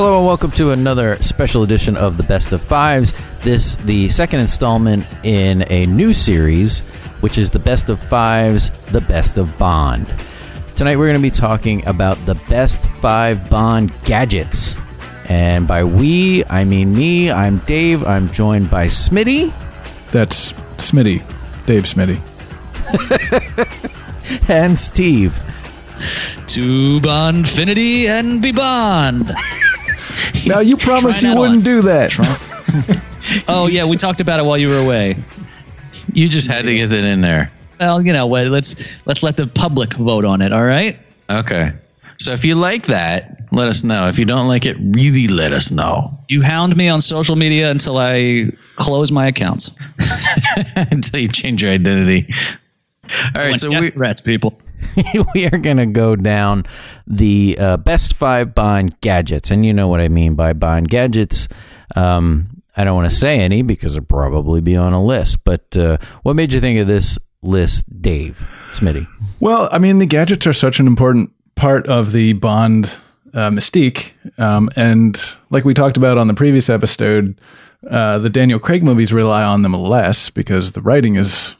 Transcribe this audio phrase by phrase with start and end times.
[0.00, 3.12] Hello and welcome to another special edition of the Best of Fives.
[3.42, 6.78] This the second installment in a new series,
[7.20, 10.06] which is the Best of Fives, the Best of Bond.
[10.74, 14.74] Tonight we're going to be talking about the best five Bond gadgets.
[15.28, 17.30] And by we, I mean me.
[17.30, 18.02] I'm Dave.
[18.06, 19.52] I'm joined by Smitty
[20.12, 21.18] That's Smitty,
[21.66, 22.22] Dave Smitty.
[24.48, 25.38] and Steve.
[26.46, 29.30] to Bondfinity and be Bond.
[30.46, 31.64] Now you promised you wouldn't on.
[31.64, 33.00] do that.
[33.46, 35.16] Oh yeah, we talked about it while you were away.
[36.14, 37.50] You just had to get it in there.
[37.78, 38.46] Well, you know what?
[38.48, 40.52] Let's let's let the public vote on it.
[40.52, 40.98] All right.
[41.28, 41.72] Okay.
[42.18, 44.08] So if you like that, let us know.
[44.08, 46.10] If you don't like it, really let us know.
[46.28, 49.70] You hound me on social media until I close my accounts.
[50.90, 52.32] Until you change your identity.
[53.34, 53.58] All right.
[53.58, 54.58] So death we threats, people.
[55.34, 56.64] we are going to go down
[57.06, 59.50] the uh, best five Bond gadgets.
[59.50, 61.48] And you know what I mean by Bond gadgets.
[61.96, 65.44] Um, I don't want to say any because it'll probably be on a list.
[65.44, 69.06] But uh, what made you think of this list, Dave Smitty?
[69.40, 72.98] Well, I mean, the gadgets are such an important part of the Bond
[73.34, 74.12] uh, mystique.
[74.38, 77.40] Um, and like we talked about on the previous episode,
[77.88, 81.56] uh, the Daniel Craig movies rely on them less because the writing is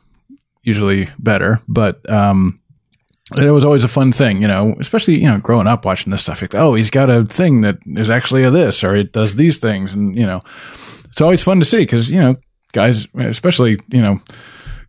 [0.62, 1.60] usually better.
[1.68, 2.59] But um,
[3.38, 6.22] it was always a fun thing, you know, especially, you know, growing up watching this
[6.22, 6.42] stuff.
[6.42, 9.58] Like, oh, he's got a thing that is actually a this or it does these
[9.58, 9.92] things.
[9.92, 10.40] And, you know,
[11.04, 12.36] it's always fun to see because, you know,
[12.72, 14.20] guys, especially, you know,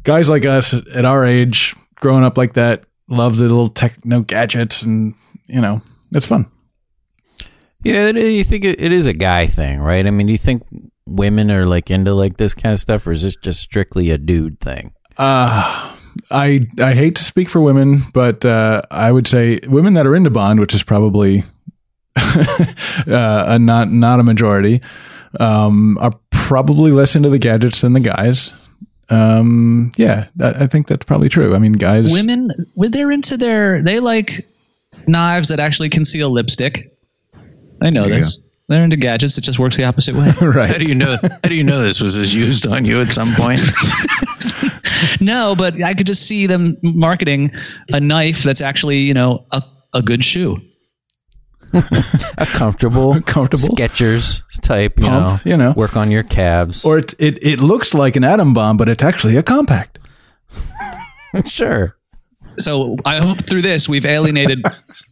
[0.04, 4.82] guys like us at our age, growing up like that, love the little techno gadgets
[4.82, 5.14] and,
[5.48, 5.82] you know,
[6.12, 6.50] it's fun.
[7.84, 10.06] Yeah, you think it, it is a guy thing, right?
[10.06, 10.64] I mean, do you think
[11.08, 14.20] women are like into like this kind of stuff, or is this just strictly a
[14.20, 14.94] dude thing?
[15.18, 15.96] Uh,
[16.30, 20.16] I I hate to speak for women, but uh, I would say women that are
[20.16, 21.44] into Bond, which is probably
[22.16, 24.82] uh, a not not a majority,
[25.40, 28.54] um, are probably less into the gadgets than the guys.
[29.10, 31.54] Um, yeah, that, I think that's probably true.
[31.54, 34.32] I mean, guys, Women, they're into their, they like
[35.06, 36.90] knives that actually conceal lipstick.
[37.82, 38.40] I know There this.
[38.72, 39.38] They're into gadgets.
[39.38, 40.32] It just works the opposite way.
[40.42, 40.72] right.
[40.72, 41.18] how do you know?
[41.22, 43.60] How do you know this was used on you at some point?
[45.22, 47.52] no, but I could just see them marketing
[47.92, 49.62] a knife that's actually, you know, a,
[49.94, 50.58] a good shoe.
[52.38, 53.70] A comfortable, Comfortable.
[53.70, 55.72] Skechers type, you Pump, know, you know.
[55.72, 56.84] work on your calves.
[56.84, 59.98] Or it, it it looks like an atom bomb, but it's actually a compact.
[61.46, 61.96] sure.
[62.58, 64.66] So I hope through this we've alienated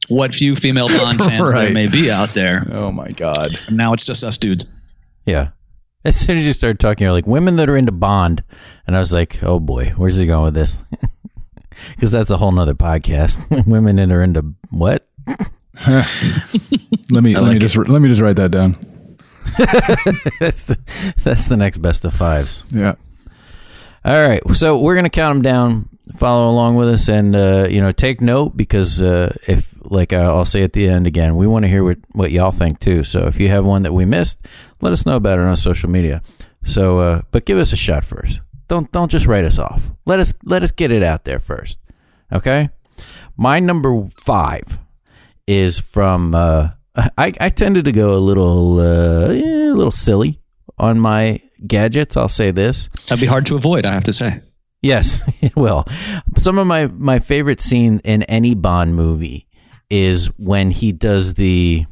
[0.09, 2.65] what few female Bond fans there may be out there.
[2.71, 3.49] Oh my god!
[3.67, 4.71] And now it's just us dudes.
[5.25, 5.49] Yeah.
[6.05, 8.43] As soon as you started talking, you're like women that are into Bond,
[8.87, 10.81] and I was like, oh boy, where's he going with this?
[11.91, 13.65] Because that's a whole nother podcast.
[13.67, 15.07] women that are into what?
[15.87, 18.73] Let me let me just let me just write that down.
[20.39, 22.63] that's the, that's the next best of fives.
[22.69, 22.95] Yeah.
[24.05, 25.88] All right, so we're gonna count them down.
[26.15, 30.43] Follow along with us, and uh, you know, take note because uh, if, like, I'll
[30.43, 33.03] say at the end again, we want to hear what what y'all think too.
[33.03, 34.45] So if you have one that we missed,
[34.81, 36.21] let us know about it on social media.
[36.65, 38.41] So, uh, but give us a shot first.
[38.67, 39.91] Don't don't just write us off.
[40.05, 41.79] Let us let us get it out there first.
[42.33, 42.69] Okay.
[43.37, 44.77] My number five
[45.47, 46.33] is from.
[46.35, 50.41] Uh, I I tended to go a little uh, yeah, a little silly
[50.77, 52.17] on my gadgets.
[52.17, 52.89] I'll say this.
[53.07, 54.41] That'd be hard to avoid, I have to say.
[54.81, 55.85] Yes, it will.
[56.37, 59.47] Some of my my favorite scene in any Bond movie
[59.89, 61.85] is when he does the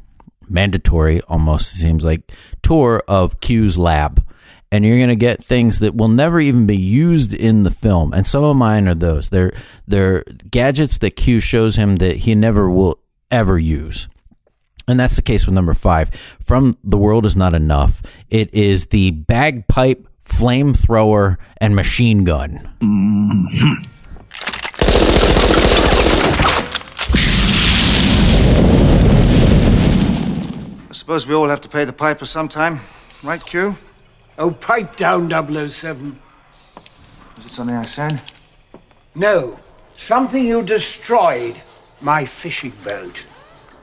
[0.49, 2.31] mandatory, almost seems like
[2.61, 4.25] tour of Q's lab,
[4.71, 8.13] and you're going to get things that will never even be used in the film.
[8.13, 9.29] And some of mine are those.
[9.29, 9.53] They're
[9.87, 12.99] they're gadgets that Q shows him that he never will
[13.31, 14.07] ever use.
[14.87, 16.09] And that's the case with number five.
[16.41, 22.69] From The World Is Not Enough, it is the bagpipe, flamethrower, and machine gun.
[30.89, 32.79] I suppose we all have to pay the piper sometime,
[33.23, 33.75] right, Q?
[34.37, 36.19] Oh, pipe down, 007.
[37.37, 38.21] Was it something I said?
[39.15, 39.57] No,
[39.97, 41.55] something you destroyed.
[42.01, 43.23] My fishing boat.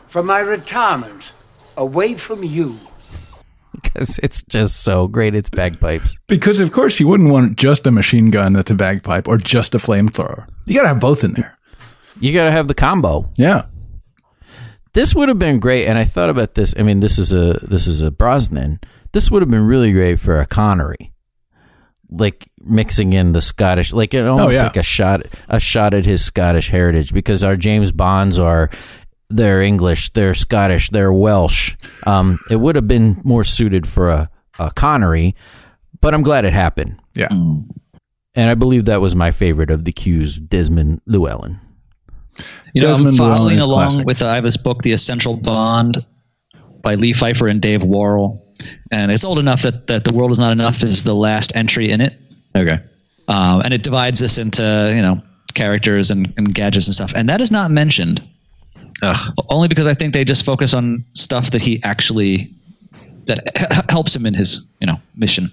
[0.09, 1.33] For my retirement.
[1.77, 2.79] Away from you.
[3.83, 5.35] Because it's just so great.
[5.35, 6.19] It's bagpipes.
[6.27, 9.75] Because of course you wouldn't want just a machine gun that's a bagpipe or just
[9.75, 10.49] a flamethrower.
[10.67, 11.59] You gotta have both in there.
[12.21, 13.31] You got to have the combo.
[13.37, 13.67] Yeah.
[14.93, 16.75] This would have been great, and I thought about this.
[16.79, 18.79] I mean, this is a this is a Brosnan.
[19.13, 21.13] This would have been really great for a Connery,
[22.09, 24.63] like mixing in the Scottish, like it oh, almost yeah.
[24.63, 27.13] like a shot a shot at his Scottish heritage.
[27.13, 28.71] Because our James Bonds are
[29.31, 31.77] they're English, they're Scottish, they're Welsh.
[32.07, 35.35] Um, it would have been more suited for a, a Connery,
[36.01, 36.99] but I'm glad it happened.
[37.15, 37.29] Yeah.
[37.31, 41.61] And I believe that was my favorite of the Q's, Desmond Llewellyn.
[42.75, 44.07] You know, Desmond I'm following is along classic.
[44.07, 45.99] with I have this book, The Essential Bond,
[46.83, 48.45] by Lee Pfeiffer and Dave Worrall,
[48.91, 51.91] and it's old enough that that the world is not enough is the last entry
[51.91, 52.15] in it,
[52.57, 52.79] Okay.
[53.29, 55.23] um, and it divides this into you know
[55.55, 58.21] characters and, and gadgets and stuff, and that is not mentioned
[59.05, 59.35] Ugh.
[59.51, 62.49] only because I think they just focus on stuff that he actually
[63.27, 65.51] that helps him in his you know mission.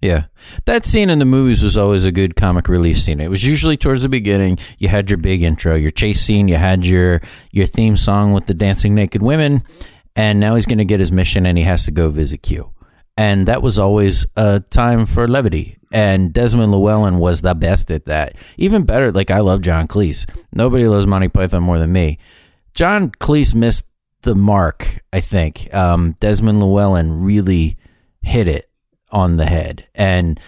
[0.00, 0.24] Yeah.
[0.66, 3.20] That scene in the movies was always a good comic relief scene.
[3.20, 4.58] It was usually towards the beginning.
[4.78, 8.46] You had your big intro, your chase scene, you had your your theme song with
[8.46, 9.62] the dancing naked women,
[10.14, 12.72] and now he's going to get his mission and he has to go visit Q.
[13.16, 15.76] And that was always a time for levity.
[15.90, 18.36] And Desmond Llewellyn was the best at that.
[18.56, 20.28] Even better, like I love John Cleese.
[20.52, 22.18] Nobody loves Monty Python more than me.
[22.78, 23.88] John Cleese missed
[24.22, 25.74] the mark, I think.
[25.74, 27.76] Um, Desmond Llewellyn really
[28.22, 28.70] hit it
[29.10, 29.88] on the head.
[29.96, 30.38] And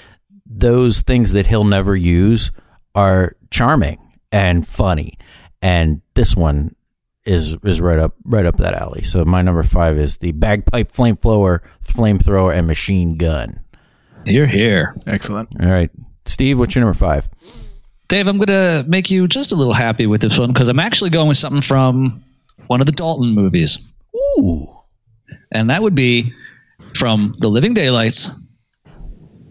[0.47, 2.53] those things that he'll never use
[2.95, 3.99] are charming
[4.31, 5.19] and funny.
[5.61, 6.77] And this one
[7.25, 9.03] is is right up right up that alley.
[9.03, 13.59] So my number five is the bagpipe flamethrower, flamethrower, and machine gun.
[14.25, 14.95] You're here.
[15.05, 15.49] Excellent.
[15.61, 15.91] All right.
[16.27, 17.29] Steve, what's your number five?
[18.11, 20.81] Dave, I'm going to make you just a little happy with this one because I'm
[20.81, 22.21] actually going with something from
[22.67, 23.93] one of the Dalton movies.
[24.17, 24.69] Ooh.
[25.53, 26.33] And that would be
[26.97, 28.29] from The Living Daylights.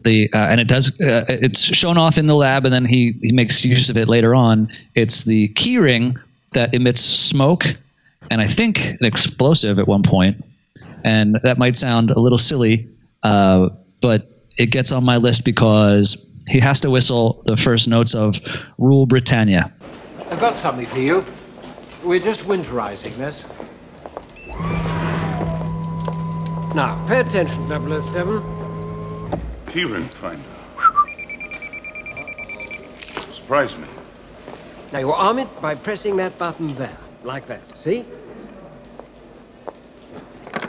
[0.04, 3.14] The, uh, and it does uh, it's shown off in the lab and then he,
[3.22, 6.18] he makes use of it later on it's the key ring
[6.54, 7.66] that emits smoke
[8.32, 10.40] and i think an explosive at one point.
[10.40, 10.52] point
[11.04, 12.88] and that might sound a little silly
[13.24, 13.68] uh,
[14.02, 18.40] but it gets on my list because he has to whistle the first notes of
[18.78, 19.72] rule britannia
[20.30, 21.26] I've got something for you.
[22.04, 23.48] We're just winterizing this.
[26.76, 28.42] Now, pay attention, 007.
[29.66, 30.44] Keyring finder.
[33.32, 33.88] Surprise me.
[34.94, 37.62] Now, you arm it by pressing that button there, like that.
[37.78, 38.06] See?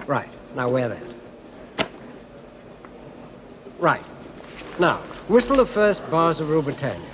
[0.07, 0.31] Right.
[0.57, 1.03] Now, wear that.
[3.79, 4.03] Right.
[4.79, 7.07] Now, whistle the first bars of Rule Britannia.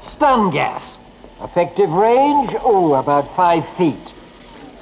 [0.00, 0.98] Stun gas.
[1.42, 4.14] Effective range, oh, about five feet.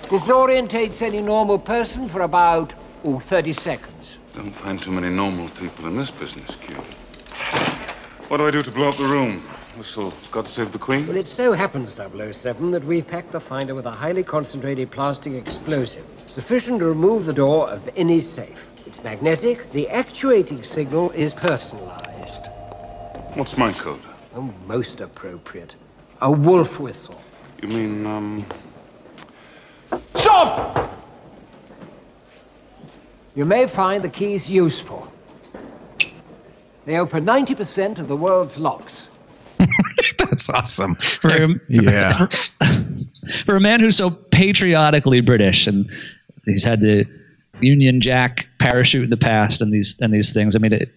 [0.04, 2.74] Disorientates any normal person for about,
[3.04, 4.18] oh, 30 seconds.
[4.36, 6.76] Don't find too many normal people in this business, Q.
[8.28, 9.42] What do I do to blow up the room?
[9.76, 11.06] Whistle, God save the Queen?
[11.06, 15.34] Well, it so happens, 007, that we've packed the finder with a highly concentrated plastic
[15.34, 18.70] explosive, sufficient to remove the door of any safe.
[18.86, 19.70] It's magnetic.
[19.72, 22.46] The actuating signal is personalized.
[23.34, 24.00] What's my code?
[24.34, 25.76] Oh, most appropriate.
[26.22, 27.20] A wolf whistle.
[27.62, 28.46] You mean, um.
[30.14, 30.94] Stop!
[33.34, 35.12] You may find the keys useful.
[36.86, 39.08] They open 90% of the world's locks.
[40.18, 40.94] That's awesome.
[40.96, 41.30] for,
[41.68, 42.26] Yeah.
[43.44, 45.88] for a man who's so patriotically British and
[46.44, 47.06] he's had the
[47.60, 50.54] Union Jack parachute in the past and these and these things.
[50.54, 50.88] I mean, it,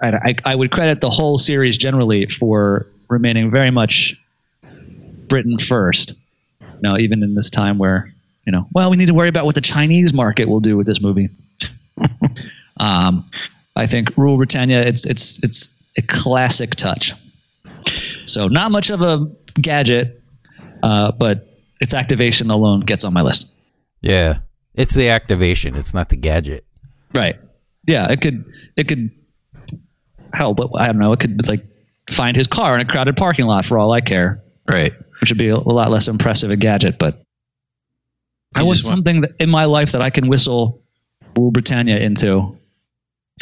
[0.00, 4.16] I, I, I would credit the whole series generally for remaining very much
[5.28, 6.14] Britain first.
[6.60, 8.12] You know, even in this time where
[8.46, 10.86] you know, well, we need to worry about what the Chinese market will do with
[10.86, 11.28] this movie.
[12.80, 13.24] um,
[13.76, 17.12] I think Rule Britannia, it's it's it's a classic touch.
[18.24, 19.26] So not much of a
[19.60, 20.20] gadget,
[20.82, 21.46] uh, but
[21.80, 23.54] its activation alone gets on my list.
[24.02, 24.38] Yeah.
[24.74, 25.74] It's the activation.
[25.76, 26.64] It's not the gadget.
[27.12, 27.36] Right.
[27.86, 28.44] Yeah, it could
[28.76, 29.10] it could
[30.32, 31.12] help, but I don't know.
[31.12, 31.60] It could like
[32.10, 34.92] find his car in a crowded parking lot for all I care, Right.
[35.20, 36.98] which would be a, a lot less impressive a gadget.
[36.98, 37.14] But
[38.56, 40.80] I You want want- something that, in my life that I can whistle
[41.36, 42.56] Rule Britannia into,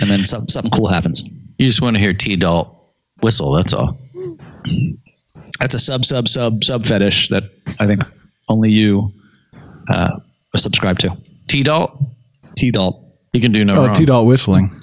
[0.00, 1.22] and then some, something cool happens.
[1.58, 2.76] You just want to hear T Dalt
[3.20, 3.52] whistle.
[3.52, 3.96] That's all.
[5.58, 7.44] That's a sub sub sub sub fetish that
[7.80, 8.02] I think
[8.48, 9.12] only you
[9.88, 10.18] uh,
[10.56, 11.16] subscribe to.
[11.48, 11.96] T Dalt.
[12.56, 13.02] T Dalt.
[13.32, 13.94] You can do no Oh, wrong.
[13.94, 14.70] T Dalt whistling.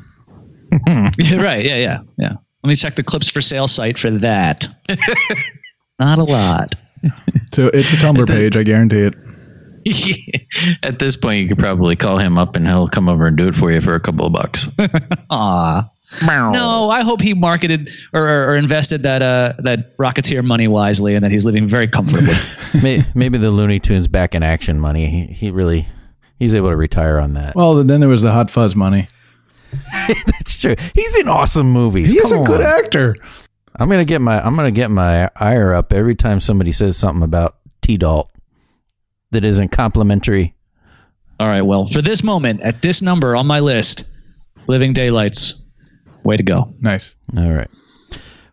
[0.87, 1.65] Right.
[1.65, 2.33] Yeah, yeah, yeah.
[2.63, 4.67] Let me check the clips for sale site for that.
[5.99, 6.75] Not a lot.
[7.53, 9.15] So it's a Tumblr page, I guarantee it.
[10.83, 13.47] At this point, you could probably call him up and he'll come over and do
[13.47, 14.69] it for you for a couple of bucks.
[15.31, 15.89] Aw.
[16.53, 21.15] No, I hope he marketed or, or, or invested that uh, that Rocketeer money wisely,
[21.15, 22.33] and that he's living very comfortably.
[23.15, 25.07] Maybe the Looney Tunes back in action money.
[25.07, 25.87] He, he really
[26.39, 27.53] He's able to retire on that.
[27.55, 29.09] Well, then there was the Hot Fuzz money.
[29.91, 30.75] That's true.
[30.95, 32.11] He's in awesome movies.
[32.11, 33.15] He's a Come good actor.
[33.75, 37.23] I'm gonna get my I'm gonna get my ire up every time somebody says something
[37.23, 38.31] about T Dalt
[39.31, 40.55] that isn't complimentary.
[41.39, 41.61] All right.
[41.61, 44.05] Well, for this moment, at this number on my list,
[44.67, 45.61] Living Daylights.
[46.29, 46.71] Way to go.
[46.79, 47.15] Nice.
[47.35, 47.67] All right.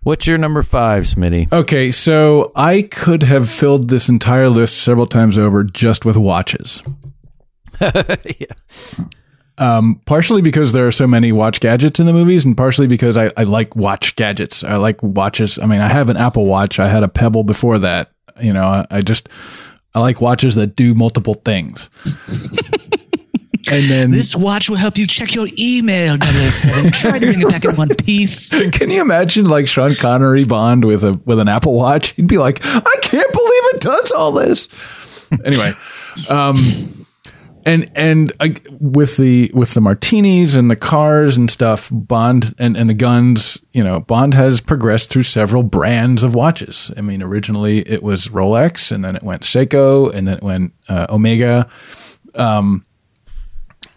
[0.02, 1.52] What's your number five, Smitty?
[1.52, 6.82] Okay, so I could have filled this entire list several times over just with watches.
[7.82, 8.46] yeah.
[9.58, 13.18] Um, partially because there are so many watch gadgets in the movies, and partially because
[13.18, 14.64] I, I like watch gadgets.
[14.64, 15.58] I like watches.
[15.58, 16.78] I mean, I have an Apple Watch.
[16.78, 18.10] I had a Pebble before that.
[18.40, 19.28] You know, I, I just
[19.94, 21.90] I like watches that do multiple things.
[23.70, 26.92] and then This watch will help you check your email, 007.
[26.92, 28.50] Try to bring it back in one piece.
[28.70, 32.10] Can you imagine like Sean Connery Bond with a with an Apple Watch?
[32.12, 34.68] He'd be like, I can't believe it does all this.
[35.44, 35.74] anyway,
[36.28, 36.56] um,
[37.64, 42.76] and and I, with the with the martinis and the cars and stuff, Bond and
[42.76, 46.92] and the guns, you know, Bond has progressed through several brands of watches.
[46.96, 50.72] I mean, originally it was Rolex, and then it went Seiko, and then it went
[50.88, 51.68] uh, Omega.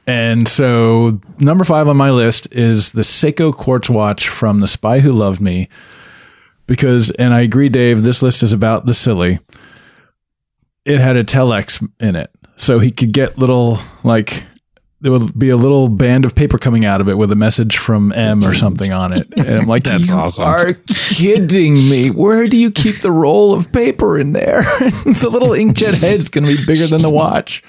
[0.09, 5.01] And so, number five on my list is the Seiko quartz watch from The Spy
[5.01, 5.69] Who Loved Me.
[6.65, 9.37] Because, and I agree, Dave, this list is about the silly.
[10.83, 12.31] It had a telex in it.
[12.55, 14.45] So he could get little, like,
[14.99, 17.77] there would be a little band of paper coming out of it with a message
[17.77, 19.27] from M or something on it.
[19.37, 20.47] And I'm like, That's you awesome.
[20.47, 22.09] are kidding me.
[22.09, 24.63] Where do you keep the roll of paper in there?
[24.79, 27.63] the little inkjet head's going to be bigger than the watch,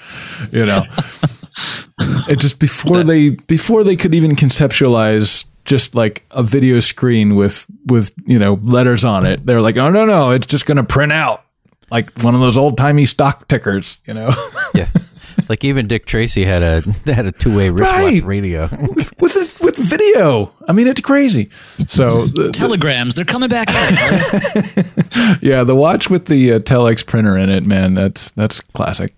[0.51, 0.85] you know?
[2.29, 7.65] It just before they before they could even conceptualize just like a video screen with
[7.85, 10.83] with you know letters on it they're like oh no no it's just going to
[10.83, 11.43] print out
[11.91, 14.31] like one of those old timey stock tickers you know
[14.73, 14.87] Yeah.
[15.49, 16.81] like even Dick Tracy had a
[17.13, 18.23] had a two way wristwatch Right.
[18.23, 18.67] radio.
[18.95, 21.49] with with with video i mean it's crazy
[21.87, 23.91] so the, Telegrams, they're coming back out.
[25.43, 29.13] yeah the watch with the uh, telex printer in it man that's that's classic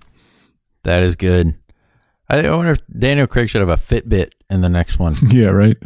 [0.83, 1.55] that is good.
[2.30, 5.15] I I wonder if Daniel Craig should have a Fitbit in the next one.
[5.30, 5.77] yeah right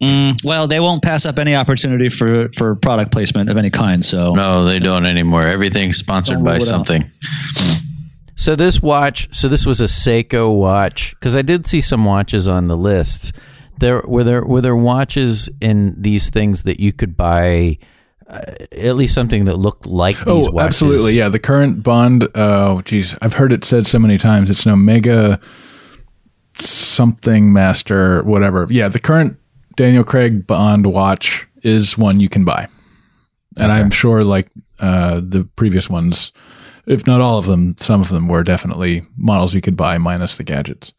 [0.00, 4.02] Mm, well, they won't pass up any opportunity for, for product placement of any kind.
[4.04, 5.46] So No, they don't anymore.
[5.46, 6.66] Everything's sponsored by rule it out.
[6.66, 7.04] something.
[8.34, 12.48] So this watch, so this was a Seiko watch because I did see some watches
[12.48, 13.32] on the lists.
[13.78, 17.78] There were there were there watches in these things that you could buy,
[18.28, 18.40] uh,
[18.72, 20.66] at least something that looked like these Oh, watches.
[20.66, 21.14] absolutely.
[21.14, 21.28] Yeah.
[21.28, 23.16] The current Bond, oh, geez.
[23.22, 24.50] I've heard it said so many times.
[24.50, 25.38] It's an Omega
[26.58, 28.66] something master, whatever.
[28.70, 28.88] Yeah.
[28.88, 29.36] The current
[29.76, 32.68] Daniel Craig Bond watch is one you can buy.
[33.58, 34.48] And I'm sure, like
[34.80, 36.32] uh, the previous ones,
[36.86, 40.38] if not all of them, some of them were definitely models you could buy minus
[40.38, 40.94] the gadgets.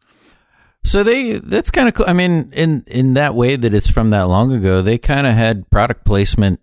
[0.84, 2.06] So they that's kind of cool.
[2.06, 5.32] I mean, in in that way that it's from that long ago, they kind of
[5.32, 6.60] had product placement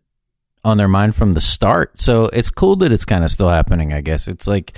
[0.64, 2.00] on their mind from the start.
[2.00, 3.94] So it's cool that it's kind of still happening.
[3.94, 4.78] I guess it's like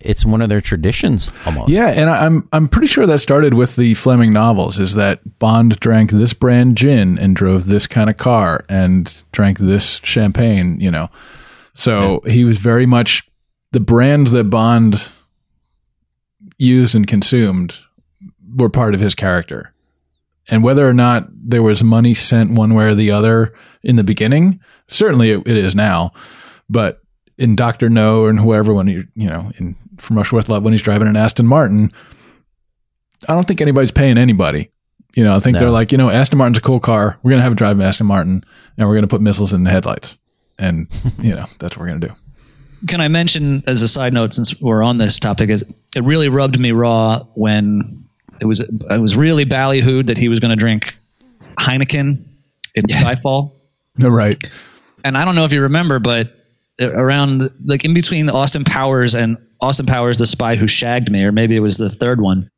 [0.00, 1.70] it's one of their traditions almost.
[1.70, 4.78] Yeah, and I'm I'm pretty sure that started with the Fleming novels.
[4.78, 9.58] Is that Bond drank this brand gin and drove this kind of car and drank
[9.58, 11.08] this champagne, you know.
[11.72, 13.28] So he was very much
[13.70, 15.12] the brands that Bond
[16.58, 17.80] used and consumed
[18.56, 19.71] were part of his character.
[20.48, 24.04] And whether or not there was money sent one way or the other in the
[24.04, 26.12] beginning, certainly it, it is now.
[26.68, 27.00] But
[27.38, 30.72] in Doctor No and whoever, when you you know in From Russia with Love, when
[30.72, 31.92] he's driving an Aston Martin,
[33.28, 34.70] I don't think anybody's paying anybody.
[35.14, 35.60] You know, I think No.
[35.60, 37.18] they're like, you know, Aston Martin's a cool car.
[37.22, 38.42] We're gonna have a drive an Aston Martin,
[38.78, 40.18] and we're gonna put missiles in the headlights,
[40.58, 40.88] and
[41.20, 42.14] you know that's what we're gonna do.
[42.88, 45.62] can I mention as a side note, since we're on this topic, is
[45.94, 48.04] it really rubbed me raw when
[48.42, 50.94] it was it was really ballyhooed that he was going to drink
[51.60, 52.20] Heineken
[52.74, 53.52] in Skyfall.
[53.98, 54.36] No, right?
[55.04, 56.34] and I don't know if you remember, but
[56.80, 61.30] around like in between Austin Powers and Austin Powers, the spy who shagged me, or
[61.30, 62.48] maybe it was the third one.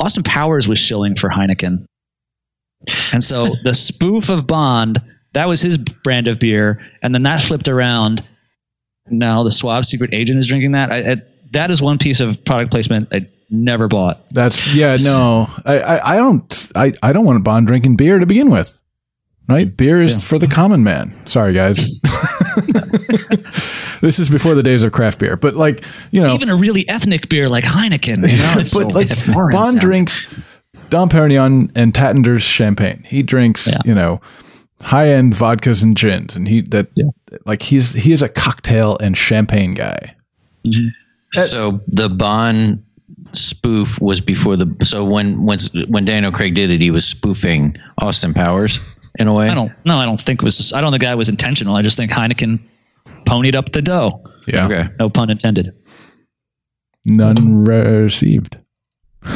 [0.00, 1.86] Austin Powers was shilling for Heineken,
[3.14, 5.00] and so the spoof of Bond
[5.32, 8.26] that was his brand of beer, and then that flipped around.
[9.08, 10.92] Now the Suave Secret Agent is drinking that.
[10.92, 11.16] I, I,
[11.52, 14.20] that is one piece of product placement I never bought.
[14.30, 14.96] That's yeah.
[15.02, 16.68] No, I, I, I don't.
[16.74, 18.78] I, I don't want to Bond drinking beer to begin with.
[19.48, 19.76] Right?
[19.76, 21.14] Beer is for the common man.
[21.26, 21.76] Sorry, guys.
[24.00, 26.88] this is before the days of craft beer, but like you know, Even a really
[26.88, 29.08] ethnic beer like Heineken, you know, it's but so like
[29.52, 29.80] Bond sounding.
[29.80, 30.40] drinks
[30.88, 33.02] Dom Perignon and Taittinger's champagne.
[33.06, 33.78] He drinks, Yeah.
[33.84, 34.20] you know,
[34.82, 36.88] high end vodkas and gins, and he that
[37.44, 40.14] like he's he is a cocktail and champagne guy.
[40.66, 40.88] Mm-hmm.
[41.36, 42.84] Uh, so the Bond
[43.34, 44.74] spoof was before the.
[44.84, 45.58] So when when
[45.88, 49.48] when Daniel Craig did it, he was spoofing Austin Powers in a way.
[49.48, 49.72] I don't.
[49.84, 50.72] No, I don't think it was.
[50.72, 51.76] I don't think that was intentional.
[51.76, 52.60] I just think Heineken
[53.24, 54.22] ponied up the dough.
[54.46, 54.66] Yeah.
[54.66, 54.88] Okay.
[54.98, 55.72] No pun intended.
[57.04, 58.58] None received.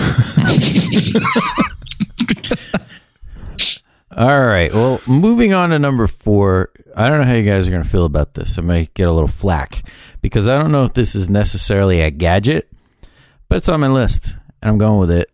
[4.17, 4.73] All right.
[4.73, 6.71] Well, moving on to number four.
[6.97, 8.57] I don't know how you guys are going to feel about this.
[8.57, 9.87] I may get a little flack
[10.23, 12.73] because I don't know if this is necessarily a gadget,
[13.49, 15.31] but it's on my list and I'm going with it.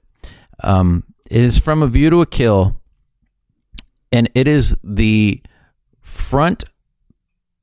[0.63, 2.81] Um, it is from A View to a Kill,
[4.11, 5.43] and it is the
[6.01, 6.65] front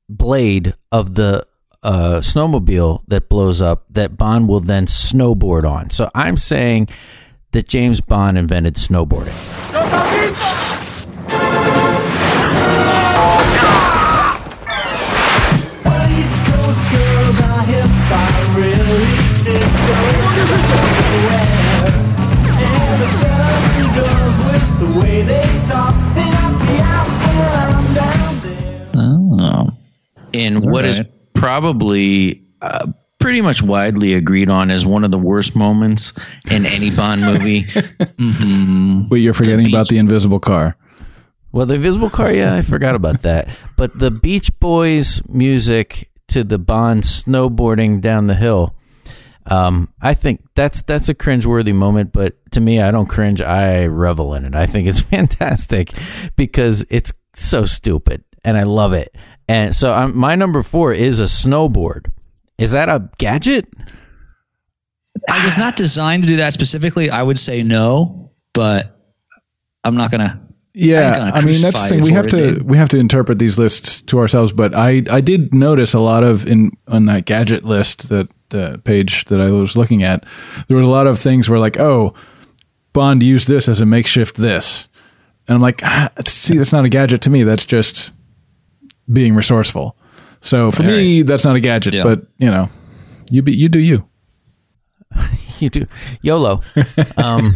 [0.08, 1.46] blade of the
[1.82, 5.90] uh, snowmobile that blows up that Bond will then snowboard on.
[5.90, 6.88] So I'm saying
[7.52, 9.36] that James Bond invented snowboarding.
[30.32, 31.08] In what is right.
[31.34, 32.86] probably uh,
[33.20, 36.12] pretty much widely agreed on as one of the worst moments
[36.50, 37.64] in any Bond movie.
[39.08, 40.76] Wait, you're forgetting about the invisible car.
[41.52, 43.48] Well, the invisible car, yeah, I forgot about that.
[43.76, 48.74] But the Beach Boys music to the Bond snowboarding down the hill,
[49.46, 52.12] um, I think that's that's a cringeworthy moment.
[52.12, 53.42] But to me, I don't cringe.
[53.42, 54.54] I revel in it.
[54.54, 55.90] I think it's fantastic
[56.36, 59.14] because it's so stupid, and I love it.
[59.50, 62.08] And so, um, my number four is a snowboard.
[62.58, 63.66] Is that a gadget?
[65.28, 68.30] As it's not designed to do that specifically, I would say no.
[68.54, 68.96] But
[69.82, 70.40] I'm not gonna.
[70.72, 72.02] Yeah, gonna I mean that's the thing.
[72.02, 72.62] We have to dude.
[72.62, 74.52] we have to interpret these lists to ourselves.
[74.52, 78.80] But I I did notice a lot of in on that gadget list that the
[78.84, 80.24] page that I was looking at,
[80.68, 82.14] there was a lot of things where like oh,
[82.92, 84.88] Bond used this as a makeshift this,
[85.48, 87.42] and I'm like ah, see that's not a gadget to me.
[87.42, 88.12] That's just
[89.12, 89.96] being resourceful.
[90.40, 91.94] So for me, that's not a gadget.
[91.94, 92.04] Yeah.
[92.04, 92.68] But you know,
[93.30, 94.08] you be you do you.
[95.58, 95.86] you do
[96.22, 96.62] YOLO.
[97.16, 97.54] Um,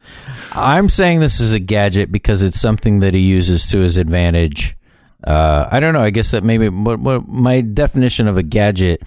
[0.52, 4.76] I'm saying this is a gadget because it's something that he uses to his advantage.
[5.22, 6.00] Uh, I don't know.
[6.00, 9.02] I guess that maybe what, what my definition of a gadget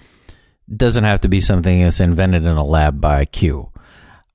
[0.74, 3.72] doesn't have to be something that's invented in a lab by Q.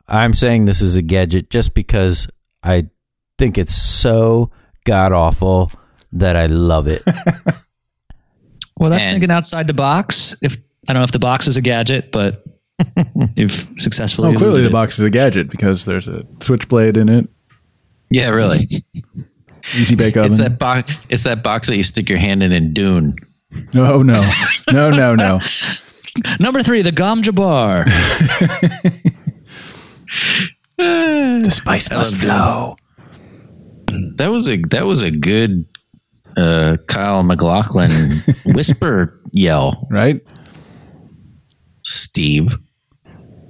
[0.07, 2.27] I'm saying this is a gadget just because
[2.61, 2.89] I
[3.37, 4.51] think it's so
[4.85, 5.71] god awful
[6.13, 7.04] that I love it.
[8.78, 10.36] Well, that's And- thinking outside the box.
[10.41, 10.58] If
[10.89, 12.43] I don't know if the box is a gadget, but
[13.36, 14.34] you've successfully.
[14.34, 14.71] Oh, clearly the it.
[14.73, 17.30] box is a gadget because there's a switchblade in it,
[18.10, 18.60] Yeah, really.
[19.76, 20.32] easy bake oven.
[20.32, 20.97] It's that box.
[21.10, 23.15] It's that box that you stick your hand in in Dune.
[23.73, 24.21] no, no,
[24.73, 25.39] no, no, no.
[26.39, 27.86] Number three, the Gom Jabbar.
[30.78, 32.76] The spice must flow.
[34.17, 35.65] That was a that was a good
[36.37, 37.91] uh, Kyle MacLachlan
[38.55, 40.21] whisper yell, Right?
[41.85, 42.55] Steve.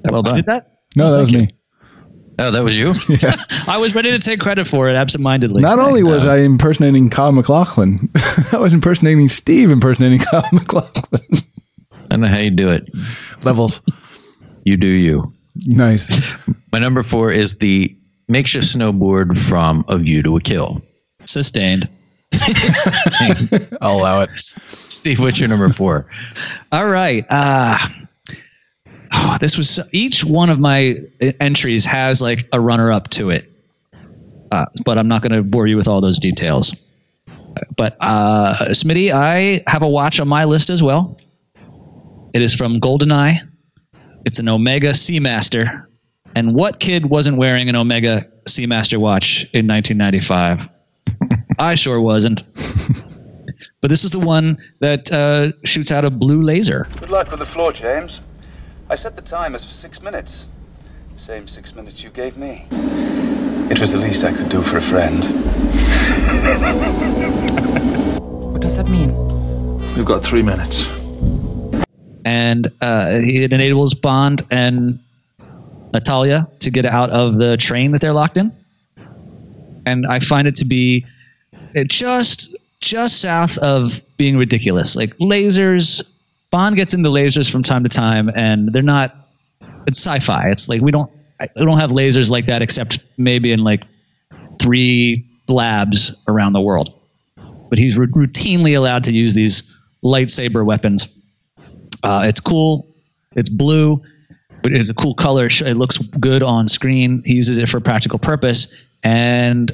[0.09, 0.35] Well done.
[0.35, 0.79] Did that?
[0.95, 1.47] No, that was me.
[2.39, 2.93] Oh, that was you.
[3.21, 3.35] Yeah.
[3.67, 5.61] I was ready to take credit for it absentmindedly.
[5.61, 8.09] Not only was I impersonating Kyle MacLachlan,
[8.51, 11.21] I was impersonating Steve impersonating Kyle MacLachlan.
[11.93, 12.89] I don't know how you do it.
[13.43, 13.81] Levels.
[14.65, 15.31] You do you.
[15.67, 16.09] Nice.
[16.71, 17.95] My number four is the
[18.27, 20.81] makeshift snowboard from A View to a Kill.
[21.25, 21.87] Sustained.
[23.81, 24.29] I'll allow it.
[24.29, 26.05] Steve, what's your number four?
[26.71, 27.25] All right.
[27.29, 27.77] Uh,
[29.13, 30.97] oh, this was each one of my
[31.39, 33.45] entries has like a runner up to it,
[34.51, 36.73] uh, but I'm not going to bore you with all those details.
[37.75, 41.19] But uh, Smitty, I have a watch on my list as well.
[42.33, 43.37] It is from GoldenEye.
[44.25, 45.85] It's an Omega Seamaster.
[46.35, 50.67] And what kid wasn't wearing an Omega Seamaster watch in 1995?
[51.59, 52.41] I sure wasn't.
[53.81, 56.87] But this is the one that uh, shoots out a blue laser.
[56.99, 58.21] Good luck with the floor, James.
[58.89, 60.47] I set the time as for six minutes.
[61.17, 62.65] Same six minutes you gave me.
[63.69, 65.21] It was the least I could do for a friend.
[68.51, 69.13] What does that mean?
[69.95, 70.89] We've got three minutes.
[72.25, 74.97] and uh, it enables Bond and
[75.91, 78.51] Natalya to get out of the train that they're locked in.
[79.85, 81.05] And I find it to be
[81.87, 84.95] just just south of being ridiculous.
[84.95, 86.01] Like lasers,
[86.51, 89.15] Bond gets into lasers from time to time, and they're not.
[89.87, 90.49] It's sci-fi.
[90.49, 91.11] It's like we don't
[91.55, 93.83] we don't have lasers like that except maybe in like
[94.59, 96.93] three labs around the world.
[97.69, 99.63] But he's r- routinely allowed to use these
[100.03, 101.13] lightsaber weapons.
[102.03, 102.85] Uh, it's cool.
[103.35, 104.01] It's blue.
[104.61, 105.47] but it's a cool color.
[105.47, 107.21] It looks good on screen.
[107.25, 108.67] He uses it for practical purpose,
[109.03, 109.71] and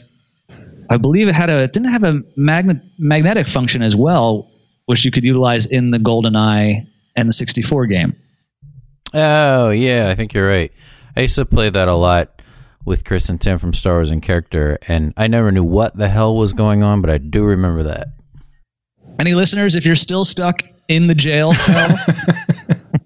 [0.89, 4.49] I believe it had a it didn't have a magnet magnetic function as well,
[4.85, 8.15] which you could utilize in the GoldenEye and the 64 game.
[9.13, 10.71] Oh yeah, I think you're right.
[11.15, 12.41] I used to play that a lot
[12.85, 16.09] with Chris and Tim from Star Wars in character, and I never knew what the
[16.09, 18.09] hell was going on, but I do remember that.
[19.19, 21.89] Any listeners, if you're still stuck in the jail cell,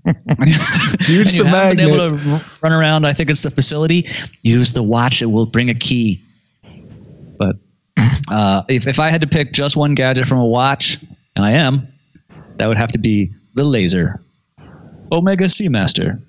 [0.46, 1.90] Use and you the haven't been magnet.
[1.90, 4.08] able to run around, I think it's the facility.
[4.42, 6.22] Use the watch; it will bring a key.
[7.38, 7.56] But
[8.32, 10.98] uh, if if I had to pick just one gadget from a watch,
[11.36, 11.88] and I am,
[12.58, 14.22] that would have to be the laser,
[15.12, 16.20] Omega Seamaster.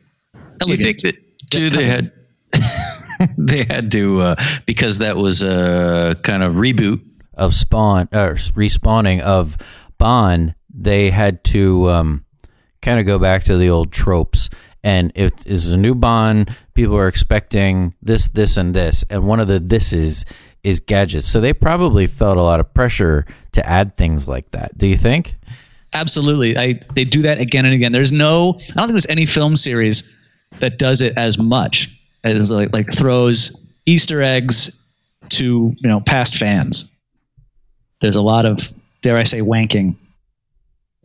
[0.59, 1.17] Do you think that
[1.51, 1.71] too?
[1.71, 2.13] They had
[3.39, 4.35] they had to uh,
[4.67, 7.01] because that was a kind of reboot.
[7.35, 9.57] of spawn or respawning of
[9.99, 12.25] Bond, they had to um,
[12.83, 14.51] kind of go back to the old tropes.
[14.83, 16.55] And it is a new Bond.
[16.75, 19.05] People are expecting this, this, and this.
[19.09, 20.25] And one of the thises is
[20.81, 21.29] gadgets.
[21.29, 24.77] So they probably felt a lot of pressure to add things like that.
[24.77, 25.37] Do you think?
[25.93, 27.93] Absolutely, I they do that again and again.
[27.93, 30.03] There's no, I don't think there's any film series
[30.59, 34.81] that does it as much as like like throws Easter eggs
[35.31, 36.91] to you know past fans.
[38.01, 38.73] There's a lot of
[39.03, 39.95] dare I say wanking,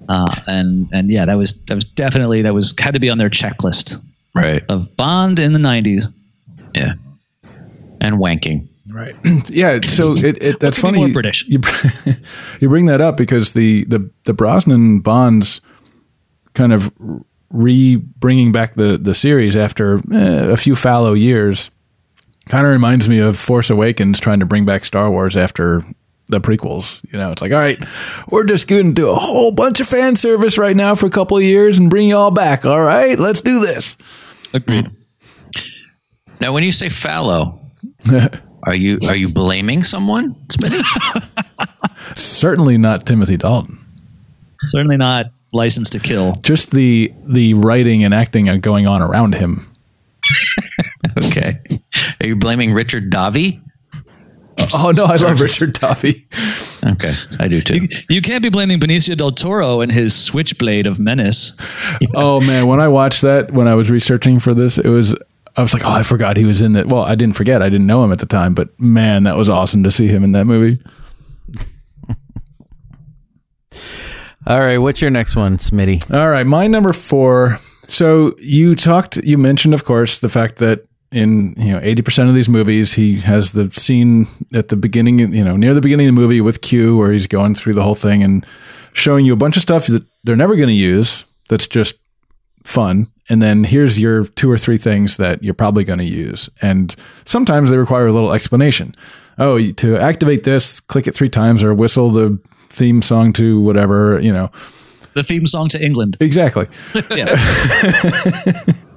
[0.08, 3.18] uh, and and yeah, that was that was definitely that was had to be on
[3.20, 4.04] their checklist
[4.36, 4.64] Right.
[4.70, 6.06] of Bond in the '90s.
[6.74, 6.94] Yeah.
[8.02, 8.66] And wanking.
[8.90, 9.16] Right.
[9.48, 9.80] yeah.
[9.82, 11.00] So it, it that's could funny.
[11.00, 11.46] more British?
[11.48, 11.60] You,
[12.60, 15.62] you bring that up because the the the Brosnan Bonds
[16.54, 16.92] kind of
[17.52, 21.72] re bringing back the the series after eh, a few fallow years
[22.48, 25.84] kind of reminds me of Force Awakens trying to bring back Star Wars after
[26.28, 27.04] the prequels.
[27.12, 27.84] You know, it's like, all right,
[28.30, 31.12] we're just going to do a whole bunch of fan service right now for a
[31.12, 32.66] couple of years and bring you all back.
[32.66, 33.98] All right, let's do this.
[34.54, 34.90] Agreed.
[36.42, 37.60] Now, when you say fallow,
[38.70, 40.84] are you are you blaming someone, Smitty?
[42.16, 43.84] Certainly not Timothy Dalton.
[44.66, 46.34] Certainly not License to Kill.
[46.44, 49.68] Just the the writing and acting going on around him.
[51.26, 51.54] okay.
[52.22, 53.60] Are you blaming Richard Davi?
[54.76, 56.26] Oh no, I love Richard Davi.
[56.86, 57.88] Okay, I do too.
[58.08, 61.54] You can't be blaming Benicio del Toro and his Switchblade of Menace.
[62.14, 65.16] Oh man, when I watched that when I was researching for this, it was
[65.56, 66.88] I was like, oh, I forgot he was in that.
[66.88, 69.50] Well, I didn't forget, I didn't know him at the time, but man, that was
[69.50, 70.82] awesome to see him in that movie.
[74.48, 76.12] All right, what's your next one, Smitty?
[76.14, 77.58] All right, my number four.
[77.88, 82.30] So you talked, you mentioned, of course, the fact that in you know eighty percent
[82.30, 86.08] of these movies, he has the scene at the beginning, you know, near the beginning
[86.08, 88.46] of the movie with Q, where he's going through the whole thing and
[88.94, 91.26] showing you a bunch of stuff that they're never going to use.
[91.50, 91.96] That's just
[92.64, 93.08] fun.
[93.30, 96.50] And then here's your two or three things that you're probably going to use.
[96.62, 98.96] And sometimes they require a little explanation.
[99.38, 102.40] Oh, to activate this, click it three times or whistle the
[102.70, 104.52] theme song to whatever, you know.
[105.14, 106.18] The theme song to England.
[106.20, 106.68] Exactly.
[107.16, 107.36] Yeah.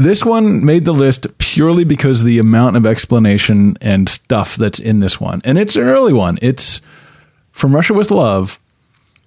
[0.00, 4.80] This one made the list purely because of the amount of explanation and stuff that's
[4.80, 5.42] in this one.
[5.44, 6.38] And it's an early one.
[6.40, 6.80] It's
[7.52, 8.58] from Russia with Love,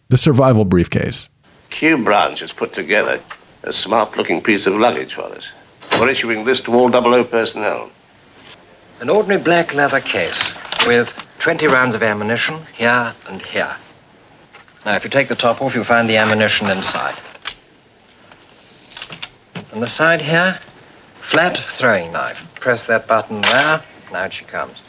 [0.08, 1.30] the survival briefcase.
[1.70, 3.20] Q Branch has put together
[3.64, 5.50] a smart looking piece of luggage for us.
[5.94, 7.90] We're issuing this to all double O personnel.
[9.00, 10.54] An ordinary black leather case
[10.86, 13.76] with 20 rounds of ammunition here and here.
[14.86, 17.16] Now, if you take the top off, you'll find the ammunition inside.
[19.74, 20.60] On the side here,
[21.22, 22.46] flat throwing knife.
[22.56, 23.82] Press that button there.
[24.12, 24.82] Now she comes.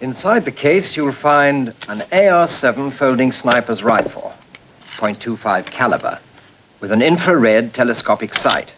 [0.00, 4.27] Inside the case, you'll find an AR-7 folding sniper's rifle,
[4.98, 6.18] .25 caliber,
[6.80, 8.74] with an infrared telescopic sight.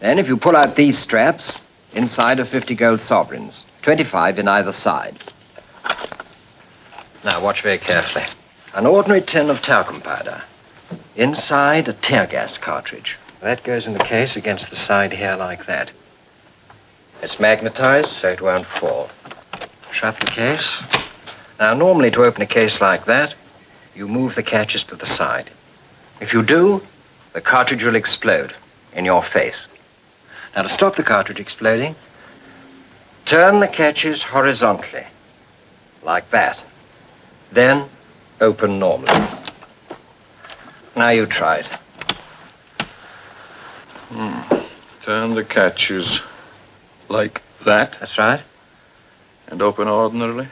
[0.00, 1.60] Then, if you pull out these straps,
[1.94, 5.16] inside are 50 gold sovereigns, 25 in either side.
[7.24, 8.24] Now, watch very carefully.
[8.74, 10.42] An ordinary tin of talcum powder.
[11.16, 13.16] Inside, a tear gas cartridge.
[13.40, 15.90] That goes in the case against the side here like that.
[17.22, 19.08] It's magnetized so it won't fall.
[19.90, 20.76] Shut the case.
[21.58, 23.34] Now, normally to open a case like that,
[23.94, 25.50] you move the catches to the side.
[26.20, 26.82] If you do,
[27.32, 28.54] the cartridge will explode
[28.92, 29.66] in your face.
[30.54, 31.94] Now, to stop the cartridge exploding,
[33.24, 35.06] turn the catches horizontally,
[36.02, 36.62] like that.
[37.52, 37.88] Then
[38.40, 39.12] open normally.
[40.94, 41.66] Now you try it.
[44.08, 44.40] Hmm.
[45.02, 46.22] Turn the catches
[47.08, 48.40] like that That's right.
[49.48, 50.48] and open ordinarily.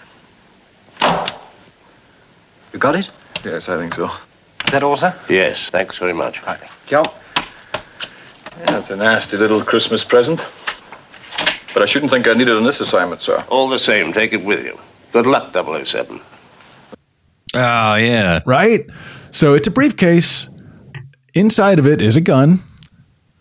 [2.73, 3.11] You got it?
[3.45, 4.07] Yes, I think so.
[4.07, 5.15] Is that all, sir?
[5.29, 6.43] Yes, thanks very much.
[6.45, 6.61] Right.
[6.87, 7.05] Joe?
[8.67, 10.45] That's a nasty little Christmas present.
[11.73, 13.45] But I shouldn't think I need it on this assignment, sir.
[13.49, 14.79] All the same, take it with you.
[15.13, 16.21] Good luck, 007.
[17.55, 18.41] Oh yeah.
[18.47, 18.81] Right?
[19.31, 20.49] So it's a briefcase.
[21.35, 22.61] Inside of it is a gun.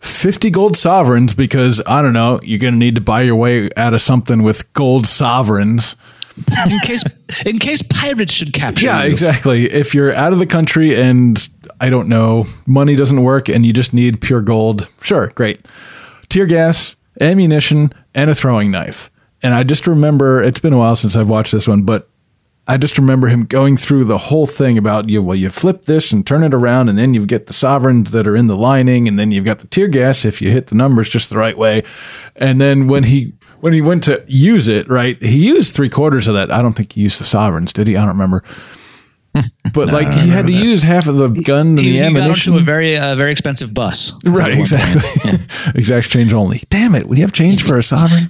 [0.00, 3.70] 50 gold sovereigns because I don't know, you're going to need to buy your way
[3.76, 5.96] out of something with gold sovereigns.
[6.66, 7.04] in case
[7.46, 8.88] in case pirates should capture you.
[8.88, 9.10] Yeah, you.
[9.10, 9.70] exactly.
[9.70, 11.48] If you're out of the country and
[11.80, 15.66] I don't know, money doesn't work and you just need pure gold, sure, great.
[16.28, 19.10] Tear gas, ammunition, and a throwing knife.
[19.42, 22.08] And I just remember it's been a while since I've watched this one, but
[22.66, 25.22] I just remember him going through the whole thing about you.
[25.22, 28.26] Well, you flip this and turn it around, and then you get the sovereigns that
[28.26, 30.74] are in the lining, and then you've got the tear gas if you hit the
[30.74, 31.82] numbers just the right way.
[32.36, 33.34] And then when he
[33.64, 36.50] when he went to use it, right, he used three quarters of that.
[36.50, 37.96] I don't think he used the sovereigns, did he?
[37.96, 38.44] I don't remember.
[39.72, 42.06] But like he had to use half of the gun and He, the he got
[42.06, 42.52] ammunition.
[42.52, 44.12] onto a very uh, very expensive bus.
[44.24, 45.00] Right, exactly.
[45.74, 46.60] exact change only.
[46.68, 47.08] Damn it.
[47.08, 48.28] Would you have change for a sovereign?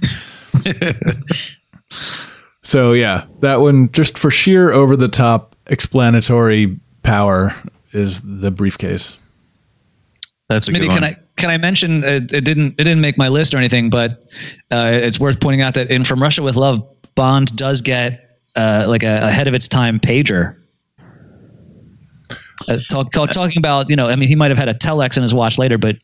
[2.63, 7.53] so, yeah, that one, just for sheer over the top explanatory power,
[7.91, 9.19] is the briefcase.
[10.49, 11.03] That's a Maybe good can.
[11.03, 14.13] I can I mention it, it didn't it didn't make my list or anything, but
[14.71, 18.85] uh, it's worth pointing out that in From Russia with Love, Bond does get uh,
[18.87, 20.57] like a ahead of its time pager.
[22.67, 25.17] Uh, talk, talk, talking about you know, I mean, he might have had a telex
[25.17, 25.97] in his watch later, but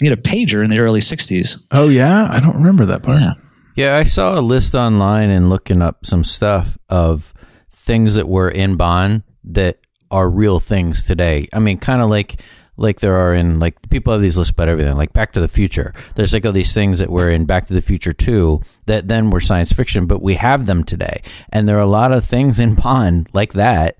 [0.00, 1.66] he had a pager in the early '60s.
[1.72, 2.28] Oh, yeah?
[2.30, 3.20] I don't remember that part.
[3.20, 3.34] Yeah.
[3.74, 7.32] Yeah, I saw a list online and looking up some stuff of
[7.70, 9.78] things that were in Bond that
[10.10, 11.48] are real things today.
[11.54, 12.38] I mean, kind of like
[12.82, 15.48] like there are in like people have these lists about everything, like Back to the
[15.48, 15.94] Future.
[16.16, 19.30] There's like all these things that were in Back to the Future 2 that then
[19.30, 21.22] were science fiction, but we have them today.
[21.50, 23.96] And there are a lot of things in Bond like that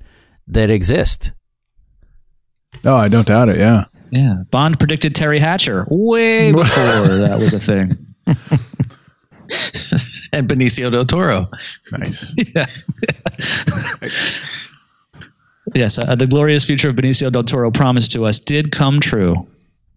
[0.49, 1.33] that exist.
[2.85, 3.59] Oh, I don't doubt it.
[3.59, 3.85] Yeah.
[4.11, 7.97] Yeah, Bond predicted Teri Hatcher way before that was a thing.
[10.33, 11.49] and Benicio del Toro.
[11.93, 12.37] Nice.
[12.55, 12.67] yeah.
[15.75, 19.35] Yes, uh, the glorious future of Benicio del Toro promised to us did come true.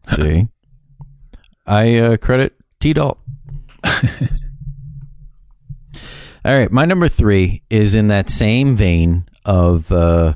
[0.04, 0.48] See?
[1.66, 3.18] I uh, credit T Dalt.
[6.46, 10.36] All right, my number three is in that same vein of uh,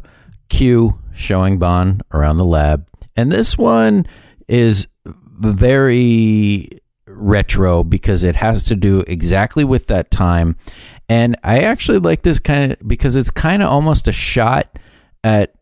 [0.49, 4.07] Q showing Bond around the lab, and this one
[4.47, 6.67] is very
[7.07, 10.55] retro because it has to do exactly with that time,
[11.07, 14.79] and I actually like this kind of because it's kind of almost a shot
[15.23, 15.53] at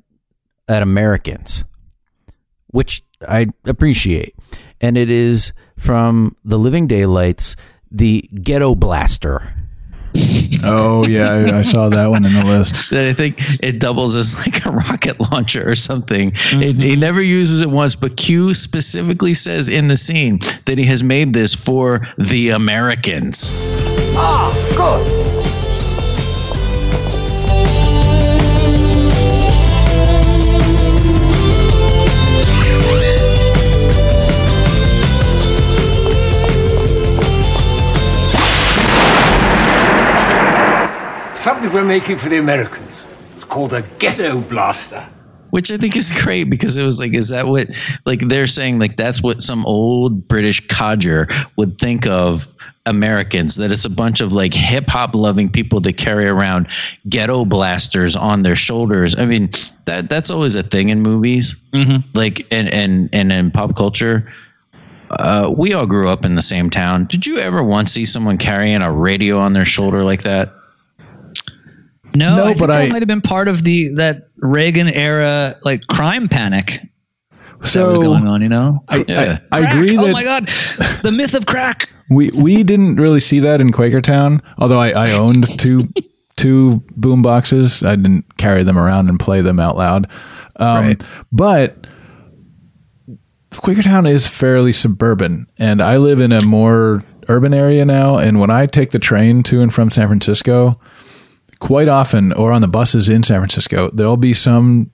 [0.67, 1.63] at Americans,
[2.67, 4.35] which I appreciate,
[4.81, 7.55] and it is from the Living Daylights,
[7.91, 9.53] the Ghetto Blaster.
[10.63, 11.29] Oh, yeah.
[11.29, 12.89] I, I saw that one in the list.
[12.91, 16.31] that I think it doubles as like a rocket launcher or something.
[16.35, 20.85] It, he never uses it once, but Q specifically says in the scene that he
[20.85, 23.51] has made this for the Americans.
[24.15, 25.56] Ah, good.
[41.47, 43.05] Something we're making for the Americans.
[43.33, 44.99] It's called a ghetto blaster.
[45.51, 47.69] Which I think is great because it was like, is that what,
[48.05, 52.53] like, they're saying, like, that's what some old British codger would think of
[52.85, 56.67] Americans, that it's a bunch of like hip hop loving people that carry around
[57.07, 59.17] ghetto blasters on their shoulders.
[59.17, 59.49] I mean,
[59.85, 61.55] that that's always a thing in movies,
[62.13, 64.29] like, and, and, and in pop culture.
[65.11, 67.05] Uh, we all grew up in the same town.
[67.05, 70.51] Did you ever once see someone carrying a radio on their shoulder like that?
[72.17, 74.87] No, No, I think but that I- might have been part of the that Reagan
[74.89, 76.79] era like crime panic
[77.31, 78.41] that was So going on.
[78.41, 79.39] You know, I, Yeah.
[79.51, 80.47] I, I agree That, oh that my god,
[81.03, 81.89] the myth of crack.
[82.09, 84.41] we we didn't really see that in Quakertown.
[84.57, 85.81] Although I, I owned two
[86.37, 90.07] two boom boxes, I didn't carry them around and play them out loud.
[90.57, 91.03] Um, Right.
[91.31, 91.87] But
[93.51, 98.17] Quakertown is fairly suburban, and I live in a more urban area now.
[98.17, 100.79] And when I take the train to and from San Francisco,
[101.59, 104.91] quite often, or on the buses in San Francisco, there'll be some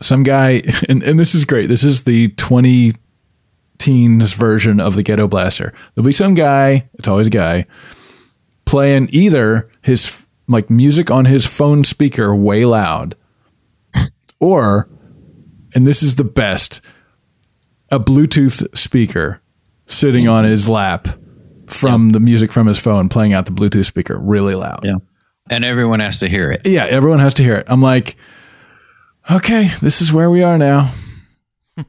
[0.00, 1.68] some guy, and, and this is great.
[1.68, 2.94] This is the twenty
[3.78, 5.72] teens version of the Ghetto Blaster.
[5.94, 7.66] There'll be some guy, it's always a guy,
[8.64, 13.16] playing either his like music on his phone speaker way loud,
[14.40, 14.88] or,
[15.74, 16.80] and this is the best,
[17.90, 19.40] a Bluetooth speaker
[19.86, 21.08] sitting on his lap
[21.66, 24.80] from the music from his phone playing out the Bluetooth speaker really loud.
[24.84, 24.96] Yeah.
[25.50, 26.66] And everyone has to hear it.
[26.66, 27.66] Yeah, everyone has to hear it.
[27.68, 28.16] I'm like,
[29.30, 30.92] Okay, this is where we are now.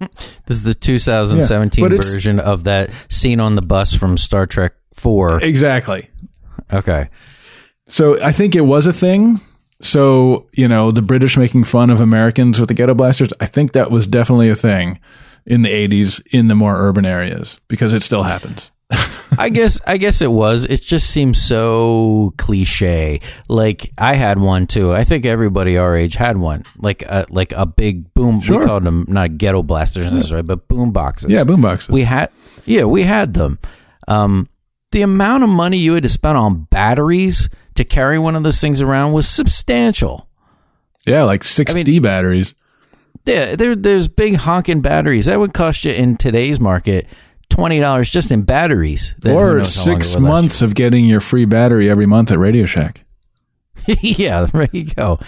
[0.47, 4.73] This is the 2017 Yeah, version of that scene on the bus from Star Trek
[4.93, 5.43] 4.
[5.43, 6.09] Exactly.
[6.73, 7.09] Okay.
[7.87, 9.39] So I think it was a thing.
[9.81, 13.73] So, you know, the British making fun of Americans with the ghetto blasters, I think
[13.73, 14.99] that was definitely a thing
[15.45, 18.71] in the 80s in the more urban areas because it still happens.
[19.37, 20.65] I guess I guess it was.
[20.65, 23.21] It just seems so cliche.
[23.49, 24.93] Like I had one too.
[24.93, 26.63] I think everybody our age had one.
[26.77, 28.41] Like a like a big boom.
[28.41, 28.59] Sure.
[28.59, 31.31] We called them not ghetto blasters necessarily, but boom boxes.
[31.31, 31.89] Yeah, boom boxes.
[31.89, 32.29] We had
[32.65, 33.59] yeah, we had them.
[34.07, 34.47] Um,
[34.91, 38.61] the amount of money you had to spend on batteries to carry one of those
[38.61, 40.27] things around was substantial.
[41.05, 42.55] Yeah, like 6D batteries.
[43.25, 47.07] Yeah, there, there's big honking batteries that would cost you in today's market
[47.55, 49.15] twenty dollars just in batteries.
[49.25, 49.65] Or knows how long it
[50.03, 53.05] six months of getting your free battery every month at Radio Shack.
[54.01, 55.19] yeah, there you go.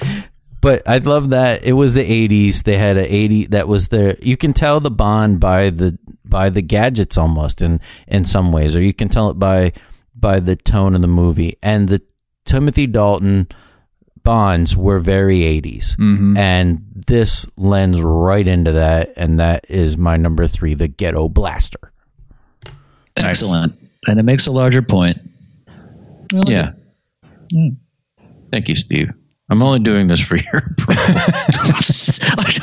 [0.62, 2.63] But I love that it was the '80s.
[2.63, 4.18] They had a '80 that was the.
[4.22, 8.76] You can tell the bond by the by the gadgets almost in in some ways,
[8.76, 9.74] or you can tell it by
[10.16, 12.02] by the tone of the movie and the
[12.46, 13.48] Timothy Dalton
[14.24, 16.36] bonds were very '80s, mm-hmm.
[16.36, 21.94] and this lends right into that, and that is my number three, the Ghetto Blaster.
[23.17, 23.73] Excellent.
[24.08, 25.17] And it makes a larger point.
[26.32, 26.71] Yeah.
[27.53, 27.77] Mm.
[28.51, 29.12] Thank you, Steve.
[29.49, 30.62] I'm only doing this for your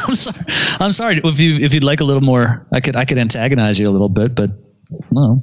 [0.07, 0.37] I'm sorry.
[0.81, 1.21] I'm sorry.
[1.25, 3.93] If you if you'd like a little more, I could I could antagonize you a
[3.93, 4.51] little bit, but
[5.11, 5.43] no,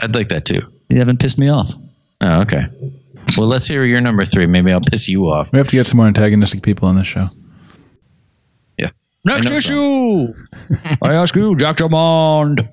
[0.00, 0.60] I'd like that too.
[0.88, 1.72] you haven't pissed me off.
[2.20, 2.66] Oh, okay.
[3.38, 4.46] Well, let's hear your number three.
[4.46, 5.52] Maybe I'll piss you off.
[5.52, 7.28] We have to get some more antagonistic people on this show.
[8.78, 8.90] Yeah.
[9.24, 10.34] Next issue.
[11.02, 12.68] I ask you, Jack Drummond.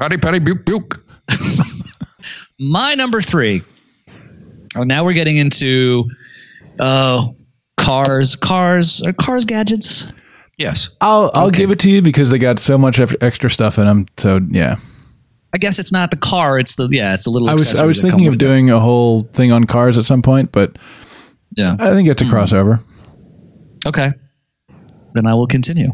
[0.00, 1.04] Patty, patty, buke, buke.
[2.58, 3.62] My number three.
[4.76, 6.04] Oh, now we're getting into
[6.80, 7.26] uh,
[7.78, 10.12] cars, cars, are cars gadgets.
[10.58, 10.90] Yes.
[11.00, 14.06] I'll I'll give it to you because they got so much extra stuff in them.
[14.18, 14.76] So yeah,
[15.52, 17.50] I guess it's not the car; it's the yeah, it's a little.
[17.50, 18.46] I was I was thinking of with it.
[18.46, 20.76] doing a whole thing on cars at some point, but
[21.56, 21.76] Yeah.
[21.80, 22.82] I think it's a crossover.
[23.86, 24.12] Okay.
[25.14, 25.92] Then I will continue.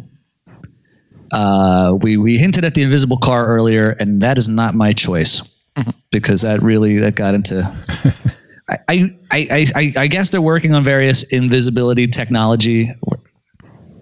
[1.32, 5.42] Uh, we we hinted at the invisible car earlier, and that is not my choice
[6.10, 7.62] because that really that got into.
[8.70, 12.92] I, I, I, I, I guess they're working on various invisibility technology,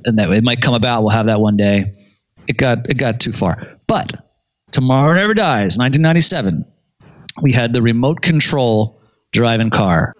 [0.04, 1.02] and that it might come about.
[1.02, 1.84] We'll have that one day.
[2.48, 4.12] It got it got too far, but
[4.72, 5.78] tomorrow never dies.
[5.78, 6.64] 1997.
[7.42, 9.00] We had the remote control
[9.32, 10.14] driving car.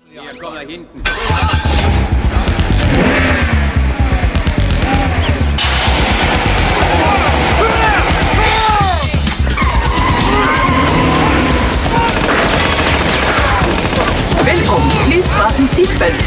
[15.17, 16.27] Please fasten seatbelt.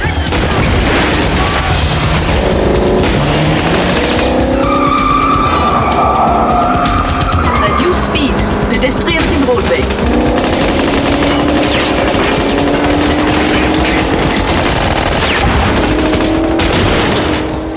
[7.62, 8.34] Reduce speed.
[8.74, 9.82] Pedestrians in roadway.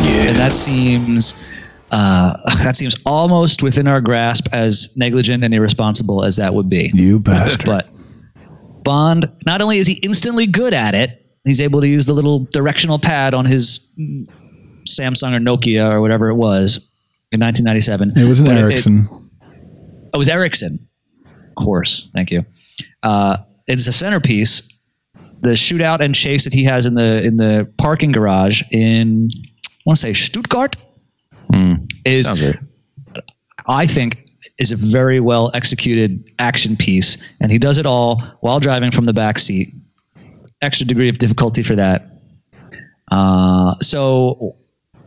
[0.01, 1.35] Yeah, and that seems
[1.91, 6.91] uh, that seems almost within our grasp as negligent and irresponsible as that would be.
[6.95, 7.67] You bastard.
[7.67, 7.91] But
[8.85, 12.41] Bond, not only is he instantly good at it, he's able to use the little
[12.51, 14.29] directional pad on his mm,
[14.89, 16.77] Samsung or Nokia or whatever it was
[17.31, 18.13] in 1997.
[18.17, 19.07] It was an But Ericsson.
[19.11, 20.79] oh, it was Ericsson.
[21.25, 22.11] Of course.
[22.13, 22.45] Thank you.
[23.03, 24.69] Uh, it's a centerpiece.
[25.43, 29.69] The shootout and chase that he has in the in the parking garage in I
[29.85, 30.77] want to say Stuttgart
[32.05, 32.27] is
[33.67, 34.29] I think
[34.59, 39.07] is a very well executed action piece, and he does it all while driving from
[39.07, 39.73] the back seat.
[40.61, 42.07] Extra degree of difficulty for that.
[43.11, 44.57] Uh, so,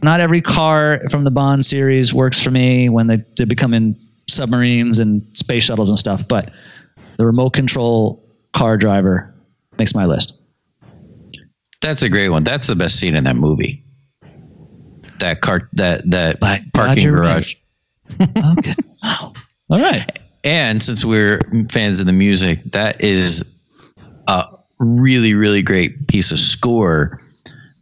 [0.03, 3.95] not every car from the Bond series works for me when they, they become in
[4.27, 6.27] submarines and space shuttles and stuff.
[6.27, 6.51] But
[7.17, 9.33] the remote control car driver
[9.77, 10.39] makes my list.
[11.81, 12.43] That's a great one.
[12.43, 13.83] That's the best scene in that movie.
[15.19, 16.39] That car, that that
[16.73, 17.55] parking garage.
[18.21, 18.73] okay.
[19.05, 19.33] Wow.
[19.69, 20.19] All right.
[20.43, 21.39] And since we're
[21.69, 23.43] fans of the music, that is
[24.27, 24.45] a
[24.79, 27.21] really, really great piece of score.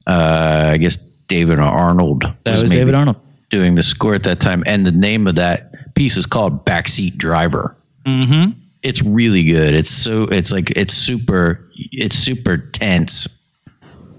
[0.08, 0.98] Uh, I guess
[1.28, 2.24] David Arnold.
[2.44, 3.18] That was maybe David Arnold.
[3.50, 7.18] doing the score at that time, and the name of that piece is called "Backseat
[7.18, 8.60] Driver." Mm-hmm.
[8.82, 9.74] It's really good.
[9.74, 10.24] It's so.
[10.24, 11.66] It's like it's super.
[11.92, 13.28] It's super tense.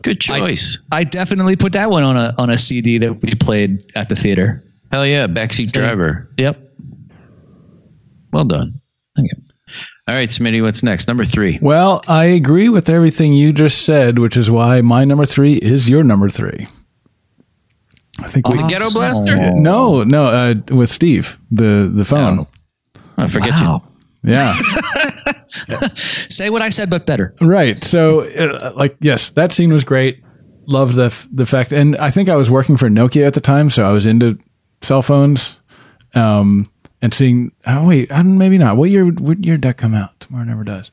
[0.02, 0.78] Good choice.
[0.92, 4.08] I, I definitely put that one on a on a CD that we played at
[4.08, 4.62] the theater.
[4.92, 6.30] Hell yeah, backseat driver.
[6.38, 6.60] Yep.
[8.34, 8.80] Well done.
[9.16, 9.42] Thank you.
[10.08, 11.08] All right, Smitty, what's next?
[11.08, 11.58] Number three.
[11.62, 15.88] Well, I agree with everything you just said, which is why my number three is
[15.88, 16.66] your number three.
[18.20, 19.36] I think The Ghetto Blaster?
[19.36, 22.46] Yeah, no, no, uh, with Steve, the the phone.
[23.16, 23.82] I forget Wow.
[24.22, 24.52] Yeah,
[25.96, 27.34] Say what I said, but better.
[27.40, 27.82] right.
[27.82, 30.22] So, uh, like, yes, that scene was great.
[30.66, 33.40] Loved the f- the fact, and I think I was working for Nokia at the
[33.40, 34.38] time, so I was into
[34.80, 35.56] cell phones.
[36.14, 36.68] Um,
[37.04, 38.78] and seeing, oh wait, I don't- maybe not.
[38.78, 39.04] What year?
[39.04, 40.18] What year did that come out?
[40.20, 40.90] Tomorrow never does.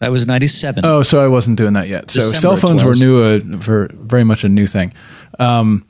[0.00, 0.84] That was 97.
[0.86, 2.10] Oh, so I wasn't doing that yet.
[2.12, 4.92] So December cell of phones were new, uh, for very much a new thing.
[5.40, 5.84] Um,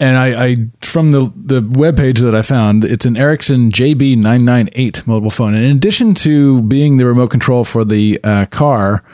[0.00, 5.06] and I, I from the the web page that I found, it's an Ericsson JB998
[5.06, 5.54] mobile phone.
[5.54, 9.04] And in addition to being the remote control for the uh, car,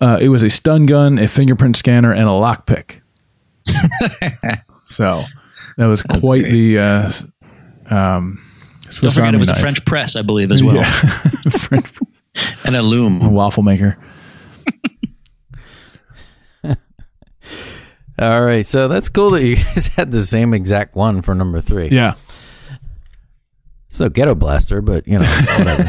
[0.00, 3.00] uh, it was a stun gun, a fingerprint scanner, and a lockpick.
[4.84, 5.20] so
[5.78, 6.78] that was quite the.
[6.78, 7.10] Uh,
[8.98, 9.56] um, Don't forget, Army it was a.
[9.56, 10.76] French press, I believe, as well.
[10.76, 10.84] Yeah.
[11.58, 11.92] French
[12.64, 13.20] And a loom.
[13.20, 13.98] a waffle maker.
[18.18, 21.60] All right, so that's cool that you guys had the same exact one for number
[21.60, 21.88] three.
[21.88, 22.14] Yeah.
[23.88, 25.24] So Ghetto Blaster, but you know,
[25.58, 25.84] whatever.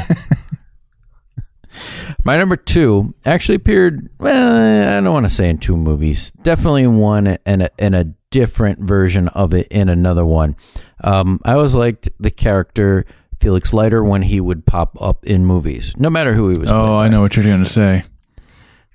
[2.26, 4.10] My number two actually appeared.
[4.20, 6.32] Well, I don't want to say in two movies.
[6.44, 10.56] Definitely in one, and a, and a different version of it in another one.
[11.04, 13.06] Um, I always liked the character
[13.40, 16.72] Felix Leiter when he would pop up in movies, no matter who he was.
[16.72, 18.04] Oh, I know what you're going to say.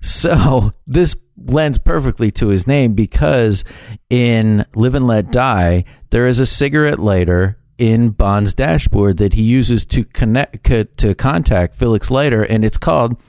[0.00, 3.62] So this lends perfectly to his name because
[4.10, 9.42] in Live and Let Die, there is a cigarette lighter in Bond's dashboard that he
[9.42, 13.20] uses to connect co- to contact Felix Leiter, and it's called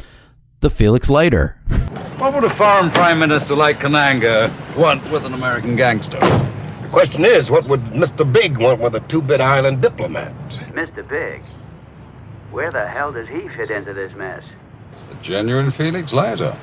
[0.62, 1.62] the Felix Lighter.
[2.18, 6.20] What would a foreign prime minister like Kananga want with an American gangster?
[6.90, 8.26] The question is, what would Mr.
[8.34, 10.34] Big want with a two-bit island diplomat?
[10.74, 11.08] Mr.
[11.08, 11.44] Big,
[12.50, 14.50] where the hell does he fit into this mess?
[15.12, 16.58] A genuine Felix Leiter.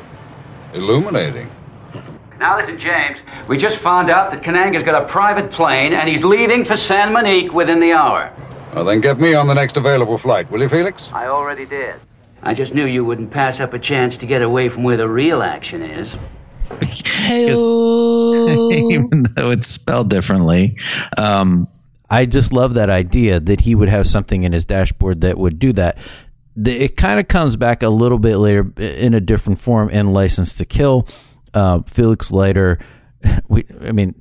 [0.75, 1.49] Illuminating.
[2.39, 3.19] Now listen, James,
[3.49, 7.15] we just found out that Kananga's got a private plane and he's leaving for San
[7.15, 8.31] Monique within the hour.
[8.75, 11.09] Well, then get me on the next available flight, will you, Felix?
[11.15, 11.95] I already did.
[12.43, 15.09] I just knew you wouldn't pass up a chance to get away from where the
[15.09, 16.11] real action is.
[17.31, 20.79] Even though it's spelled differently.
[21.17, 21.69] Um,
[22.09, 25.59] I just love that idea that he would have something in his dashboard that would
[25.59, 25.99] do that.
[26.57, 30.07] The- It kind of comes back a little bit later in a different form in
[30.13, 31.09] License to Kill.
[31.53, 32.79] Uh, Felix Leiter,
[33.49, 34.15] we, I mean,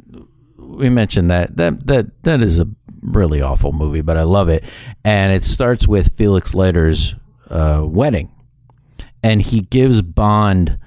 [0.58, 2.68] we mentioned that that that that is a
[3.02, 4.64] really awful movie, but I love it.
[5.04, 7.14] And it starts with Felix Leiter's
[7.50, 8.32] uh, wedding,
[9.22, 10.80] and he gives Bond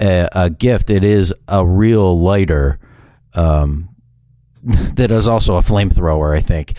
[0.00, 0.90] a, a gift.
[0.90, 2.78] It is a real lighter.
[3.34, 3.90] Um,
[4.94, 6.74] that is also a flamethrower, I think,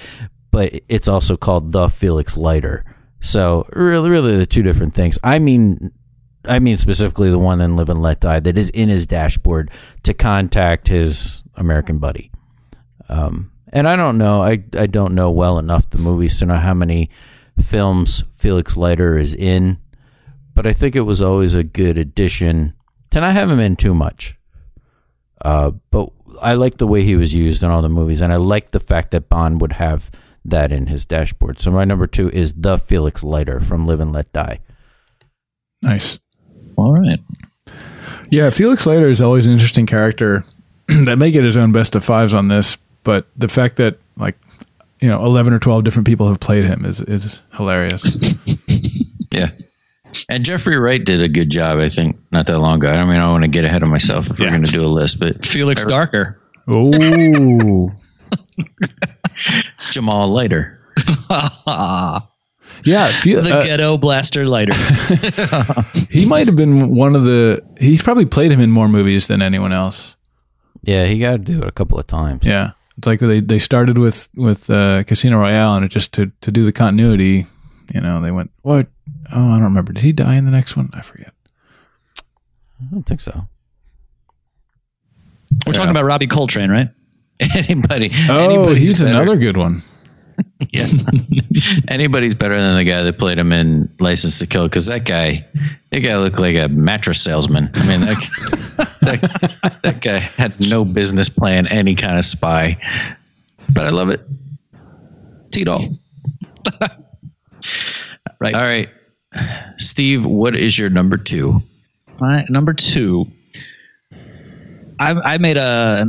[0.52, 2.84] but it's also called the Felix lighter.
[3.22, 5.18] So really, really, the two different things.
[5.24, 5.92] I mean,
[6.46, 9.72] I mean specifically the one in Live and Let Die that is in his dashboard
[10.04, 12.32] to contact his American buddy.
[13.10, 16.56] Um, and I don't know, I I don't know well enough the movies to know
[16.56, 17.10] how many
[17.62, 19.78] films Felix Leiter is in,
[20.54, 22.74] but I think it was always a good addition
[23.12, 24.36] to not have him in too much.
[25.42, 26.10] Uh, but
[26.42, 28.80] I like the way he was used in all the movies, and I like the
[28.80, 30.12] fact that Bond would have
[30.46, 31.60] that in his dashboard.
[31.60, 34.60] So my number two is the Felix Leiter from Live and Let Die.
[35.84, 36.20] Nice.
[36.76, 37.20] All right.
[38.30, 40.46] Yeah, Felix Leiter is always an interesting character
[40.88, 44.38] that may get his own best of fives on this, but the fact that like
[45.00, 48.18] you know eleven or twelve different people have played him is is hilarious.
[49.32, 49.52] yeah.
[50.30, 52.90] And Jeffrey Wright did a good job, I think, not that long ago.
[52.90, 54.84] I mean, I don't want to get ahead of myself if we're going to do
[54.84, 56.40] a list, but Felix Darker.
[56.68, 57.92] Oh,
[59.92, 60.80] Jamal Leiter.
[62.84, 64.76] yeah, Fe- the uh, ghetto blaster lighter.
[66.10, 67.64] he might have been one of the.
[67.80, 70.16] He's probably played him in more movies than anyone else.
[70.82, 72.46] Yeah, he got to do it a couple of times.
[72.46, 76.32] Yeah, it's like they they started with with uh, Casino Royale, and it just to
[76.42, 77.46] to do the continuity.
[77.94, 78.88] You know, they went what?
[79.34, 79.94] Oh, I don't remember.
[79.94, 80.90] Did he die in the next one?
[80.94, 81.34] I forget.
[82.82, 83.48] I don't think so.
[85.66, 86.90] We're talking about Robbie Coltrane, right?
[87.56, 88.10] Anybody?
[88.30, 89.12] Oh, he's better.
[89.12, 89.82] another good one.
[90.72, 90.88] Yeah.
[91.88, 95.44] Anybody's better than the guy that played him in License to Kill because that guy,
[95.90, 97.72] that guy looked like a mattress salesman.
[97.74, 102.78] I mean, that, that, that guy had no business playing any kind of spy.
[103.74, 104.22] But I love it.
[105.52, 105.80] Tito.
[108.40, 108.56] Right.
[108.56, 108.90] All right.
[109.78, 111.60] Steve, what is your number two?
[112.20, 113.26] My number two.
[115.00, 116.08] I, I made a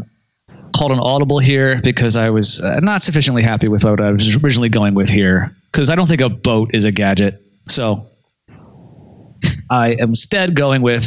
[0.74, 4.42] called an audible here because I was uh, not sufficiently happy with what I was
[4.42, 7.40] originally going with here because I don't think a boat is a gadget.
[7.66, 8.06] So
[9.70, 11.06] I am instead going with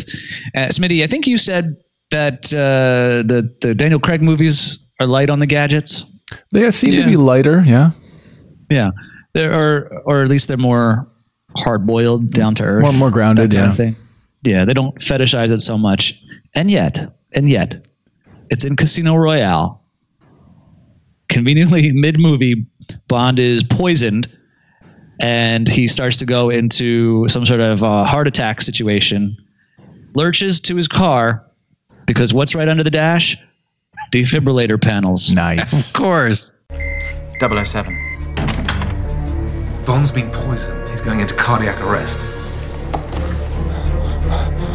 [0.55, 1.03] uh, Smitty.
[1.03, 1.75] I think you said
[2.11, 6.05] that uh, the the Daniel Craig movies are light on the gadgets.
[6.51, 7.03] They seem Yeah.
[7.03, 7.63] to be lighter.
[7.65, 7.91] Yeah.
[8.69, 8.91] Yeah,
[9.33, 11.07] there are, or at least they're more
[11.57, 13.71] hard boiled, down to earth, More- more grounded, that kind yeah.
[13.71, 13.95] of thing.
[14.43, 16.21] Yeah, they don't fetishize it so much,
[16.55, 17.75] and yet, and yet,
[18.49, 19.81] it's in Casino Royale.
[21.29, 22.65] Conveniently, mid movie,
[23.07, 24.27] Bond is poisoned,
[25.19, 29.35] and he starts to go into some sort of uh, heart attack situation.
[30.15, 31.45] Lurches to his car
[32.05, 33.37] because what's right under the dash?
[34.11, 35.31] Defibrillator panels.
[35.31, 35.87] Nice.
[35.89, 36.57] Of course.
[37.39, 38.10] 007.
[39.85, 40.87] Bond's been poisoned.
[40.89, 42.21] He's going into cardiac arrest.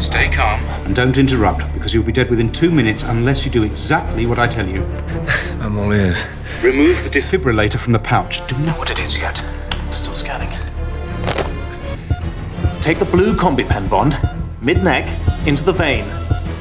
[0.03, 3.65] Stay calm and don't interrupt, because you'll be dead within two minutes unless you do
[3.65, 4.85] exactly what I tell you.
[5.61, 6.25] I'm all ears.
[6.63, 8.47] Remove the defibrillator from the pouch.
[8.47, 9.43] Do not know What it is yet?
[9.93, 10.49] Still scanning.
[12.81, 14.17] Take the blue combi pen, Bond.
[14.63, 15.09] Mid neck,
[15.47, 16.07] into the vein.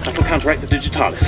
[0.04, 1.28] That'll counteract the digitalis.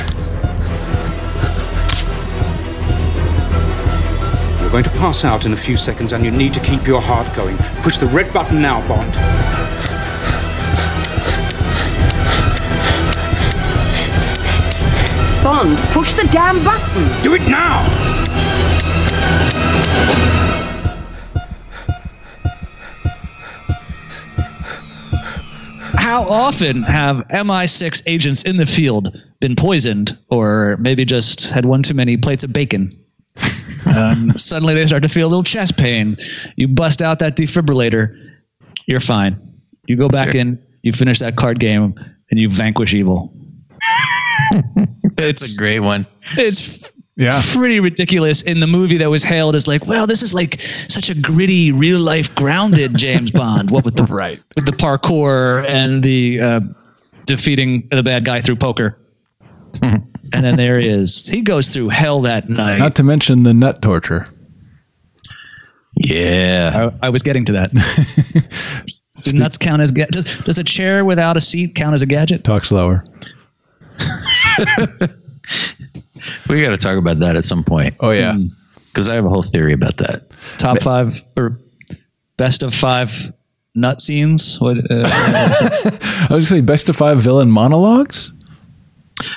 [4.68, 6.99] You're going to pass out in a few seconds, and you need to keep your
[6.99, 7.55] heart going.
[7.84, 9.13] Push the red button now, Bond.
[15.41, 17.24] Bond, push the damn button.
[17.24, 17.82] Do it now!
[25.93, 31.84] how often have MI6 agents in the field been poisoned or maybe just had one
[31.84, 32.93] too many plates of bacon?
[33.88, 36.15] and suddenly they start to feel a little chest pain.
[36.55, 38.15] You bust out that defibrillator,
[38.88, 39.39] you're fine.
[39.88, 40.41] You go back Sure.
[40.41, 41.95] in, you finish that card game,
[42.29, 43.31] and you vanquish evil.
[45.17, 46.05] It's a great one.
[46.38, 46.77] It's
[47.15, 47.41] Yeah.
[47.53, 51.09] pretty ridiculous in the movie that was hailed as like, well, this is like such
[51.09, 53.71] a gritty, real life, grounded James Bond.
[53.71, 56.59] What with the right with the parkour and the uh,
[57.25, 58.97] defeating the bad guy through poker,
[60.34, 61.28] and then there he is.
[61.28, 62.78] He goes through hell that night.
[62.80, 64.28] Not to mention the nut torture.
[65.95, 68.84] Yeah, I, I was getting to that.
[69.23, 72.05] Do nuts count as ga- does, does a chair without a seat count as a
[72.05, 72.43] gadget?
[72.43, 73.03] Talk slower.
[76.49, 77.95] We got to talk about that at some point.
[77.99, 78.38] Oh yeah.
[78.88, 80.23] Because I have a whole theory about that.
[80.57, 81.59] Top five or
[82.38, 83.32] best of five
[83.75, 84.59] nut scenes.
[84.59, 84.78] What?
[84.89, 88.34] Uh, I was gonna say best of five villain monologues.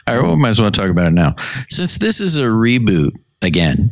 [0.07, 1.35] All right, well, we might as well talk about it now.
[1.71, 3.13] Since this is a reboot
[3.43, 3.91] again,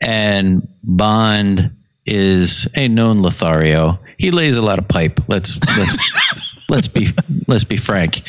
[0.00, 1.70] and Bond
[2.06, 5.20] is a known Lothario, he lays a lot of pipe.
[5.28, 5.96] Let's let's
[6.68, 7.08] let's be
[7.46, 8.22] let's be frank.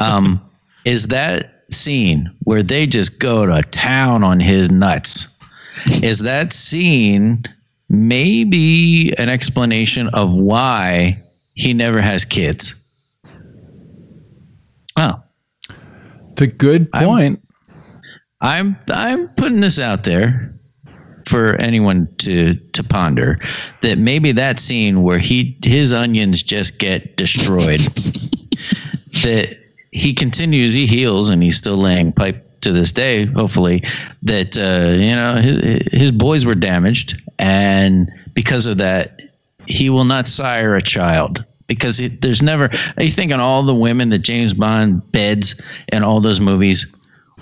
[0.00, 0.40] Um,
[0.84, 5.34] is that scene where they just go to town on his nuts?
[6.02, 7.44] Is that scene
[7.88, 11.22] maybe an explanation of why
[11.54, 12.74] he never has kids?
[14.96, 15.22] Oh.
[16.38, 17.40] It's a good point.
[18.40, 20.52] I'm I'm putting this out there
[21.26, 23.38] for anyone to to ponder
[23.80, 27.80] that maybe that scene where he his onions just get destroyed
[29.24, 29.58] that
[29.90, 33.82] he continues he heals and he's still laying pipe to this day hopefully
[34.22, 39.20] that uh, you know his, his boys were damaged and because of that
[39.66, 43.74] he will not sire a child because it, there's never you think on all the
[43.74, 45.60] women that James Bond beds
[45.92, 46.92] in all those movies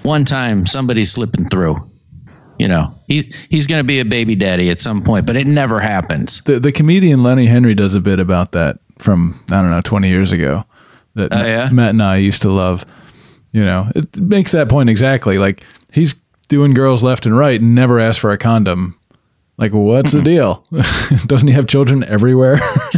[0.02, 1.76] one time somebody's slipping through
[2.58, 5.46] you know he he's going to be a baby daddy at some point but it
[5.46, 9.70] never happens The the comedian Lenny Henry does a bit about that from I don't
[9.70, 10.64] know twenty years ago
[11.14, 11.70] that Oh, yeah?
[11.70, 12.84] Matt and I used to love.
[13.52, 15.38] You know, it makes that point exactly.
[15.38, 16.14] Like he's
[16.48, 18.98] doing girls left and right and never asked for a condom.
[19.56, 20.62] Like, what's the deal?
[21.26, 22.58] Doesn't he have children everywhere?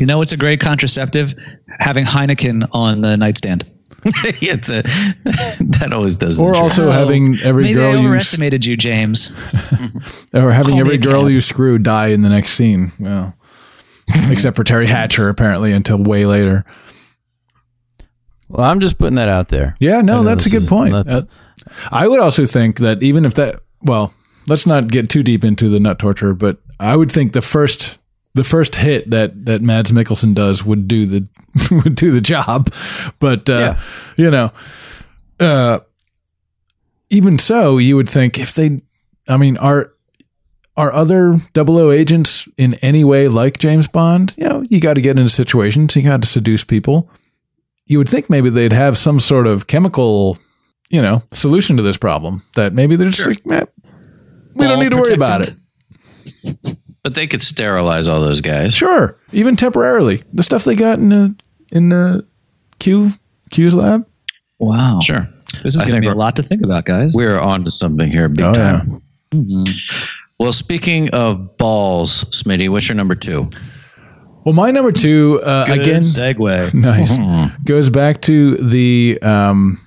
[0.00, 1.34] you know, it's a great contraceptive
[1.78, 3.64] having Heineken on the nightstand.
[4.04, 4.82] it's a
[5.62, 6.62] that always does the or trick.
[6.62, 9.30] also having every Maybe girl I you overestimated you, James.
[10.32, 11.32] or having Call every girl camp.
[11.32, 12.92] you screw die in the next scene.
[12.98, 13.34] Well,
[14.30, 16.64] except for Teri Hatcher, apparently, until way later.
[18.48, 19.76] Well, I'm just putting that out there.
[19.80, 20.94] Yeah, no, that's a good point.
[20.94, 21.22] Uh,
[21.92, 24.14] I would also think that even if that, well,
[24.48, 27.99] let's not get too deep into the nut torture, but I would think the first
[28.34, 31.28] the first hit that that Mads Mikkelsen does would do the
[31.84, 32.72] would do the job.
[33.18, 33.74] But uh,
[34.16, 34.52] you know,
[35.38, 35.80] uh,
[37.10, 38.82] even so, you would think if they,
[39.28, 39.92] I mean, are
[40.76, 44.34] are other 00 agents in any way like James Bond?
[44.38, 47.10] You know, you got to get into situations, you got to seduce people.
[47.86, 50.38] You would think maybe they'd have some sort of chemical,
[50.90, 52.44] you know, solution to this problem.
[52.54, 53.64] That maybe they're just like, "Meh,
[54.54, 56.76] we don't need to worry about it.
[57.02, 57.02] Protectant.
[57.02, 60.22] but they could sterilize all those guys Sure, even temporarily.
[60.32, 61.34] The stuff they got in the
[61.72, 62.26] in the
[62.78, 63.10] Q
[63.50, 64.06] Q's lab.
[64.58, 65.00] Wow.
[65.02, 65.26] Sure.
[65.62, 67.12] This is I giving think a lot to think about, guys.
[67.14, 69.02] We're on to something here, big Oh, time.
[70.38, 73.48] Well, speaking of balls, Smitty, what's your number two?
[74.44, 76.00] Well, my number two uh, Good again.
[76.02, 76.72] segue.
[76.80, 77.18] Nice.
[77.64, 79.78] Goes back to the, um,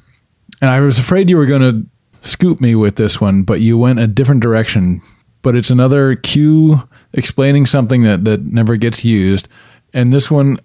[0.62, 3.78] and I was afraid you were going to scoop me with this one, but you
[3.78, 5.02] went a different direction.
[5.44, 9.48] But it's another Q explaining something that that never gets used,
[9.94, 10.58] and this one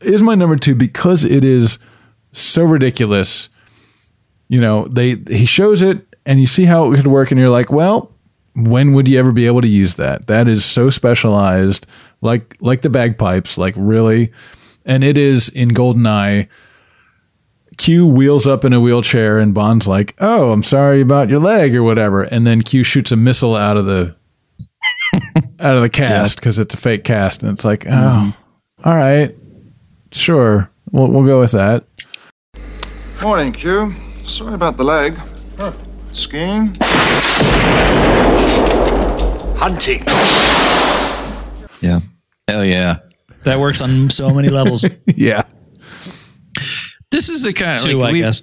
[0.00, 1.78] is my number two because it is
[2.32, 3.48] so ridiculous.
[4.48, 7.48] You know, they he shows it, and you see how it could work, and you're
[7.48, 8.12] like, well,
[8.54, 10.26] when would you ever be able to use that?
[10.26, 11.86] That is so specialized,
[12.20, 14.32] like like the bagpipes, like really.
[14.84, 16.48] And it is in Goldeneye.
[17.76, 21.74] Q wheels up in a wheelchair, and Bond's like, "Oh, I'm sorry about your leg
[21.74, 24.14] or whatever." And then Q shoots a missile out of the
[25.60, 28.88] out of the cast because it's a fake cast, and it's like, "Oh, mm-hmm.
[28.88, 29.34] all right,
[30.12, 31.84] sure, we'll we'll go with that."
[33.22, 33.94] Morning, Q.
[34.24, 35.16] Sorry about the leg.
[36.12, 36.76] Skiing?
[39.56, 40.02] Hunting.
[41.80, 42.00] Yeah.
[42.48, 42.98] Hell yeah.
[43.44, 44.84] That works on so many levels.
[45.06, 45.42] yeah.
[47.10, 48.42] This is the kind of Two, like I we, guess.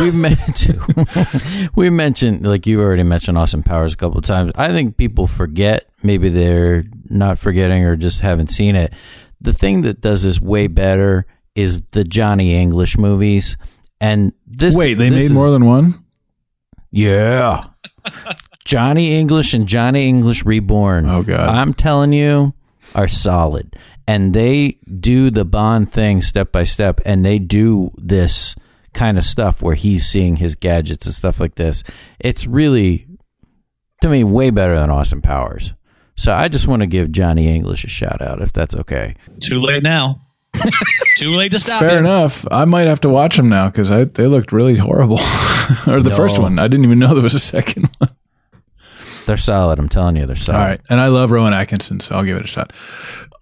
[0.00, 4.52] We mentioned we mentioned like you already mentioned Austin Powers a couple of times.
[4.56, 5.88] I think people forget.
[6.02, 8.92] Maybe they're not forgetting or just haven't seen it.
[9.40, 13.56] The thing that does this way better is the Johnny English movies.
[14.00, 16.04] And this Wait, they this made is- more than one.
[16.90, 17.64] Yeah.
[18.64, 21.08] Johnny English and Johnny English Reborn.
[21.08, 21.48] Oh God.
[21.48, 22.54] I'm telling you,
[22.94, 23.76] are solid.
[24.06, 28.54] And they do the Bond thing step by step and they do this
[28.94, 31.82] kind of stuff where he's seeing his gadgets and stuff like this.
[32.20, 33.06] It's really
[34.00, 35.74] to me way better than Austin Powers.
[36.16, 39.16] So I just want to give Johnny English a shout out if that's okay.
[39.40, 40.20] Too late now.
[41.16, 41.98] Too late to stop Fair you.
[41.98, 42.44] enough.
[42.50, 45.18] I might have to watch them now because they looked really horrible.
[45.88, 46.16] or the No.
[46.16, 46.58] first one.
[46.58, 48.10] I didn't even know there was a second one.
[49.26, 49.78] They're solid.
[49.78, 50.58] I'm telling you, they're solid.
[50.60, 50.80] All right.
[50.90, 52.72] And I love Rowan Atkinson, so I'll give it a shot.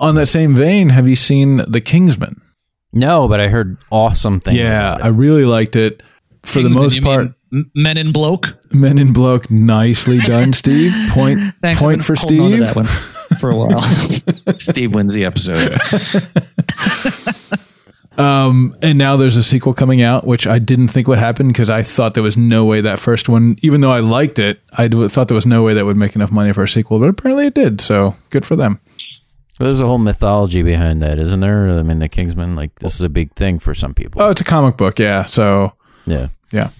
[0.00, 2.40] On that same vein, have you seen The Kingsman?
[2.92, 4.58] No, but I heard awesome things.
[4.58, 5.04] yeah, about it.
[5.04, 6.02] I really liked it.
[6.42, 8.56] For the most you part, mean Men in Bloke.
[8.72, 10.94] Men in Bloke, nicely done, Steve.
[11.10, 11.82] Point Thanks.
[11.82, 12.74] point for been on to Steve.
[12.74, 13.82] that one for a while.
[14.58, 15.78] Steve wins the episode.
[18.18, 21.70] Um, and now there's a sequel coming out, which I didn't think would happen because
[21.70, 24.88] I thought there was no way that first one, even though I liked it, I
[24.88, 27.46] thought there was no way that would make enough money for a sequel, but apparently
[27.46, 27.80] it did.
[27.80, 28.80] So good for them.
[29.62, 31.68] There's a whole mythology behind that, isn't there?
[31.70, 34.20] I mean, the Kingsman, like this is a big thing for some people.
[34.22, 35.22] Oh, it's a comic book, yeah.
[35.24, 35.72] So
[36.06, 36.28] Yeah.
[36.50, 36.70] yeah,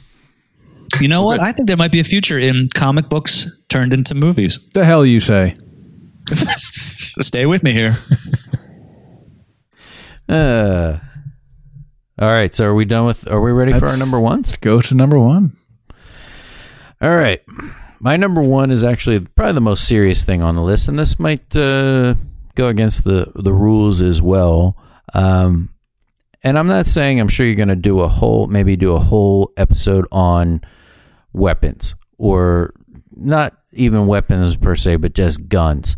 [1.01, 1.41] You know what?
[1.41, 4.59] I think there might be a future in comic books turned into movies.
[4.74, 5.55] the hell you say?
[6.30, 7.95] Stay with me here.
[10.28, 10.99] Uh,
[12.18, 12.55] all right.
[12.55, 13.28] So are we done with?
[13.30, 14.57] Are we ready for our number ones?
[14.57, 15.57] Go to number one.
[17.03, 17.41] All right.
[18.01, 21.18] My number one is actually probably the most serious thing on the list, and this
[21.18, 22.14] might uh,
[22.55, 24.76] go against the the rules as well.
[25.14, 25.70] Um,
[26.42, 28.98] and I'm not saying I'm sure you're going to do a whole, maybe do a
[28.98, 30.61] whole episode on
[31.32, 32.74] weapons, or
[33.14, 35.96] not even weapons per se, but just guns.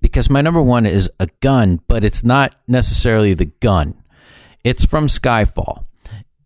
[0.00, 3.94] Because my number one is a gun, but it's not necessarily the gun.
[4.64, 5.84] It's from Skyfall.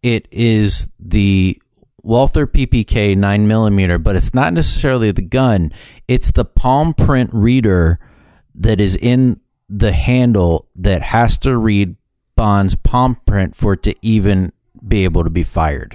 [0.03, 1.61] It is the
[2.03, 5.73] Walther PPK 9mm, but it's not necessarily the gun.
[6.09, 7.99] It's the palm print reader
[8.55, 11.97] that is in the handle that has to read
[12.37, 14.53] Bond's palm print for it to even
[14.87, 15.95] be able to be fired.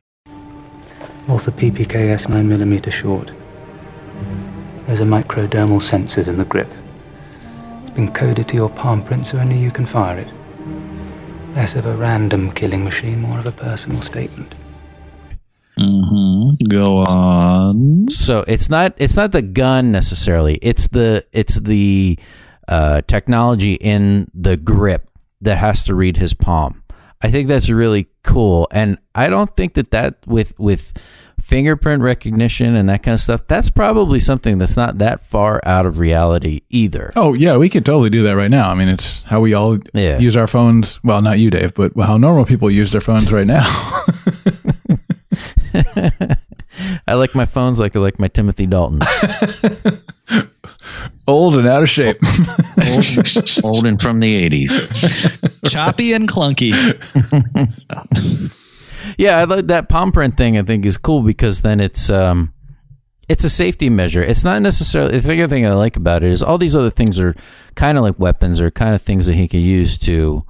[1.27, 3.31] Walther PPKS 9mm short.
[4.85, 6.71] There's a microdermal sensor in the grip.
[7.81, 10.33] It's been coded to your palm print so only you can fire it.
[11.55, 14.55] Less of a random killing machine, more of a personal statement.
[15.77, 16.67] Mm-hmm.
[16.69, 18.09] Go on.
[18.09, 20.59] So it's not it's not the gun necessarily.
[20.61, 22.17] It's the it's the
[22.67, 25.09] uh, technology in the grip
[25.41, 26.83] that has to read his palm.
[27.21, 30.93] I think that's really cool, and I don't think that that with with
[31.41, 35.85] fingerprint recognition and that kind of stuff, that's probably something that's not that far out
[35.87, 37.11] of reality either.
[37.15, 38.69] Oh yeah, we could totally do that right now.
[38.69, 40.19] I mean, it's how we all Yeah.
[40.19, 40.99] use our phones.
[41.03, 43.65] Well, not you, Dave, but how normal people use their phones right now.
[47.07, 49.01] I like my phones like I like my Timothy Dalton.
[51.27, 52.17] Old and out of shape.
[52.89, 55.69] old, old and from the 80s.
[55.69, 56.73] Choppy and clunky.
[59.17, 60.57] Yeah, I like that palm print thing.
[60.57, 62.53] I think is cool because then it's um,
[63.27, 64.21] it's a safety measure.
[64.21, 65.17] It's not necessarily.
[65.19, 67.35] The other thing I like about it is all these other things are
[67.75, 70.45] kind of like weapons or kind of things that he can use to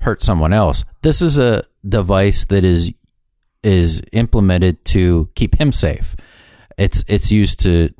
[0.00, 0.84] hurt someone else.
[1.02, 2.92] This is a device that is
[3.62, 6.16] is implemented to keep him safe.
[6.76, 7.90] It's it's used to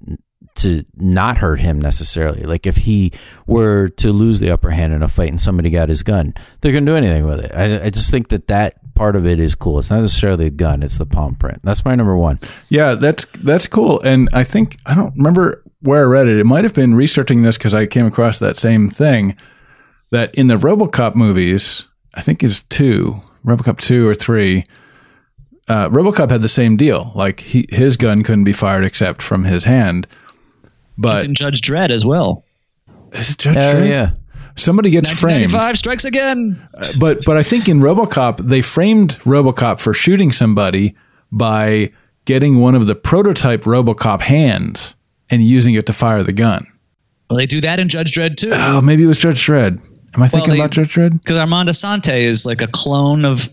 [0.59, 2.43] to not hurt him necessarily.
[2.43, 3.13] Like if he
[3.47, 6.73] were to lose the upper hand in a fight and somebody got his gun, they're
[6.73, 7.53] gonna do anything with it.
[7.55, 9.79] I, I just think that that part of it is cool.
[9.79, 11.61] It's not necessarily the gun; it's the palm print.
[11.63, 12.39] That's my number one.
[12.69, 14.01] Yeah, that's that's cool.
[14.01, 16.39] And I think I don't remember where I read it.
[16.39, 19.37] It might have been researching this because I came across that same thing.
[20.11, 24.65] That in the RoboCop movies, I think is two RoboCop two or three.
[25.69, 27.13] Uh, RoboCop had the same deal.
[27.15, 30.07] Like he, his gun couldn't be fired except from his hand.
[30.99, 32.45] But It's in Judge Dredd as well.
[33.13, 33.89] is it Judge Hell Dredd?
[33.89, 34.11] yeah.
[34.57, 35.53] Somebody gets framed.
[35.53, 36.69] 1995 strikes again.
[36.75, 40.97] Uh, but but I think in RoboCop they framed RoboCop for shooting somebody
[41.31, 41.93] by
[42.25, 44.97] getting one of the prototype RoboCop hands
[45.31, 46.67] and using it to fire the gun.
[47.31, 48.51] Well, they do that in Judge Dredd too.
[48.53, 49.79] Oh, maybe it was Judge Dredd.
[50.15, 51.13] Am I thinking they- about Judge Dredd?
[51.23, 53.49] Because Armand Assante is like a clone of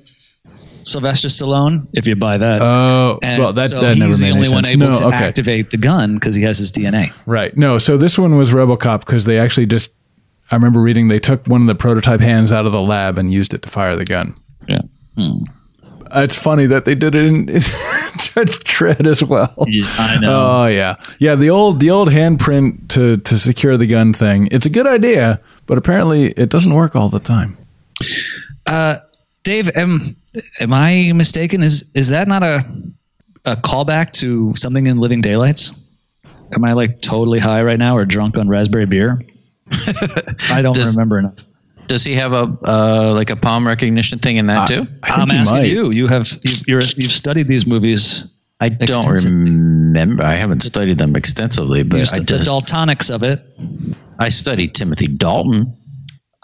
[0.85, 2.61] Sylvester Stallone, if you buy that.
[2.61, 4.69] Oh, And well, that, so that never he's the only one sense.
[4.69, 5.15] able no, to okay.
[5.15, 7.11] activate the gun because he has his DNA.
[7.25, 7.55] Right.
[7.57, 9.93] No, so this one was RoboCop because they actually just
[10.51, 13.33] I remember reading they took one of the prototype hands out of the lab and
[13.33, 14.35] used it to fire the gun.
[14.67, 14.81] Yeah.
[16.13, 17.63] It's funny that they did it in Judge
[18.63, 19.55] Dredd as well.
[19.97, 20.61] I know.
[20.61, 21.35] Oh yeah, yeah.
[21.35, 24.47] The old the old handprint to to secure the gun thing.
[24.51, 27.57] It's a good idea, but apparently it doesn't work all the time.
[28.67, 28.97] Uh,
[29.43, 30.15] Dave, am
[30.59, 31.61] am I mistaken?
[31.63, 32.63] Is is that not a
[33.45, 35.71] a callback to something in Living Daylights?
[36.53, 39.21] Am I like totally high right now or drunk on raspberry beer?
[40.51, 41.37] I don't Does- remember enough.
[41.87, 44.87] Does he have a uh, like a palm recognition thing in that too?
[45.03, 45.91] I'm asking you.
[45.91, 48.31] You have you've, you're, you've studied these movies.
[48.59, 50.23] I don't remember.
[50.23, 52.43] I haven't studied them extensively, but You I stu- the.
[52.43, 53.43] Daltonics of it.
[54.17, 55.75] I studied Timothy Dalton.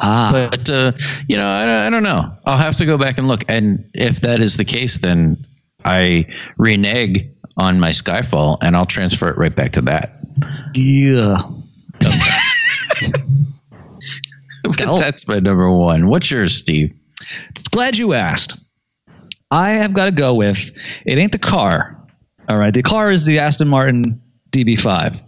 [0.02, 0.91] Ah, but uh,
[1.28, 2.32] you know, I, don't- I don't know.
[2.45, 3.43] I'll have to go back and look.
[3.47, 5.38] And if that is the case, then
[5.86, 6.26] I
[6.58, 7.26] renege
[7.58, 10.20] on my Skyfall, and I'll transfer it right back to that.
[10.74, 11.38] Yeah.
[14.64, 16.08] But that's my number one.
[16.08, 16.93] What's yours, Steve?
[17.72, 18.60] Glad you asked.
[19.49, 20.72] I have got to go with
[21.06, 21.97] it ain't the car.
[22.47, 22.74] All right.
[22.74, 24.20] The car is the Aston Martin
[24.52, 25.22] DB5.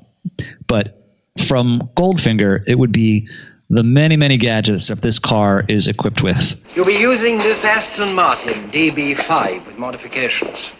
[0.67, 1.01] But
[1.45, 3.27] from Goldfinger, it would be
[3.73, 6.63] the many, many gadgets that this car is equipped with.
[6.75, 10.73] You'll be using this Aston Martin DB5 with modifications.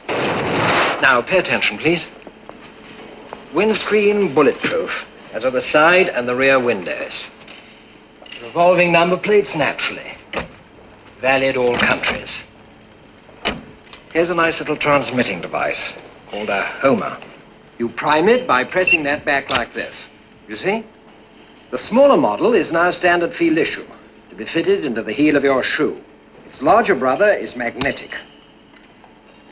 [1.02, 2.08] Now, pay attention, please.
[3.52, 7.32] Windscreen bulletproof, as are the side and the rear windows.
[8.44, 10.14] Revolving number plates, naturally.
[11.20, 12.44] Valid all countries.
[14.12, 15.94] Here's a nice little transmitting device
[16.30, 17.18] called a Homer.
[17.80, 20.08] You prime it by pressing that back like this.
[20.48, 20.84] You see?
[21.74, 23.88] The smaller model is now standard field issue
[24.30, 25.99] to be fitted into the heel of your shoe.
[26.45, 28.15] Its larger brother is magnetic.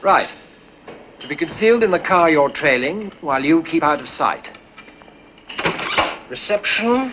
[0.03, 0.31] Right.
[1.21, 4.51] To be concealed in the car you're trailing while you keep out of sight.
[6.29, 7.11] Reception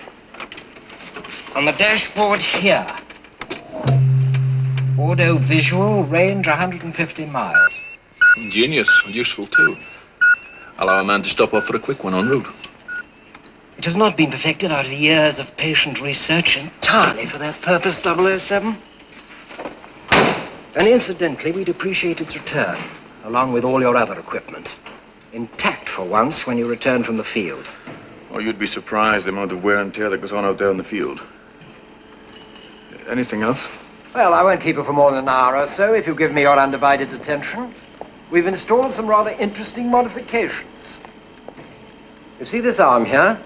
[1.55, 2.87] on the dashboard here.
[5.01, 7.83] Audio visual range 150 miles.
[8.37, 9.79] Ingenious and useful too.
[10.77, 12.58] Allow a man to stop off for a quick one en route.
[13.79, 17.99] It has not been perfected out of years of patient research entirely for that purpose,
[17.99, 18.77] 007.
[20.75, 22.77] And incidentally, we'd appreciate its return,
[23.23, 24.75] along with all your other equipment.
[25.33, 27.69] Intact for once when you return from the field.
[28.33, 30.73] Oh, you'd be surprised the amount of wear and tear that goes on out there
[30.73, 31.23] in the field.
[33.09, 33.71] Anything else?
[34.13, 36.33] Well, I won't keep you for more than an hour or so if you give
[36.33, 37.73] me your undivided attention.
[38.33, 40.99] We've installed some rather interesting modifications.
[42.41, 43.39] You see this arm here?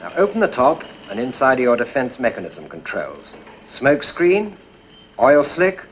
[0.00, 3.34] Now open the top and inside your defense mechanism controls.
[3.66, 4.56] Smoke screen,
[5.18, 5.84] oil slick,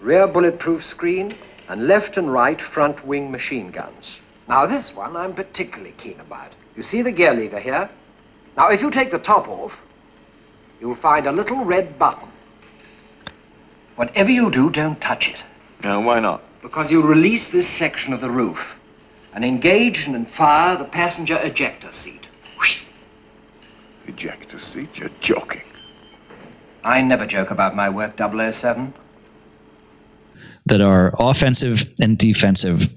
[0.00, 1.34] rear bulletproof screen,
[1.68, 4.20] and left and right front wing machine guns.
[4.48, 6.54] Now this one I'm particularly keen about.
[6.76, 7.88] You see the gear lever here?
[8.56, 9.82] Now if you take the top off,
[10.80, 12.28] you'll find a little red button.
[13.96, 15.44] Whatever you do, don't touch it.
[15.84, 16.42] No, why not?
[16.62, 18.78] Because you'll release this section of the roof
[19.32, 22.19] and engage and fire the passenger ejector seat.
[24.10, 24.98] Ejector seat?
[24.98, 25.62] You're joking.
[26.84, 28.92] I never joke about my work, 007.
[30.66, 32.88] that are offensive and defensive.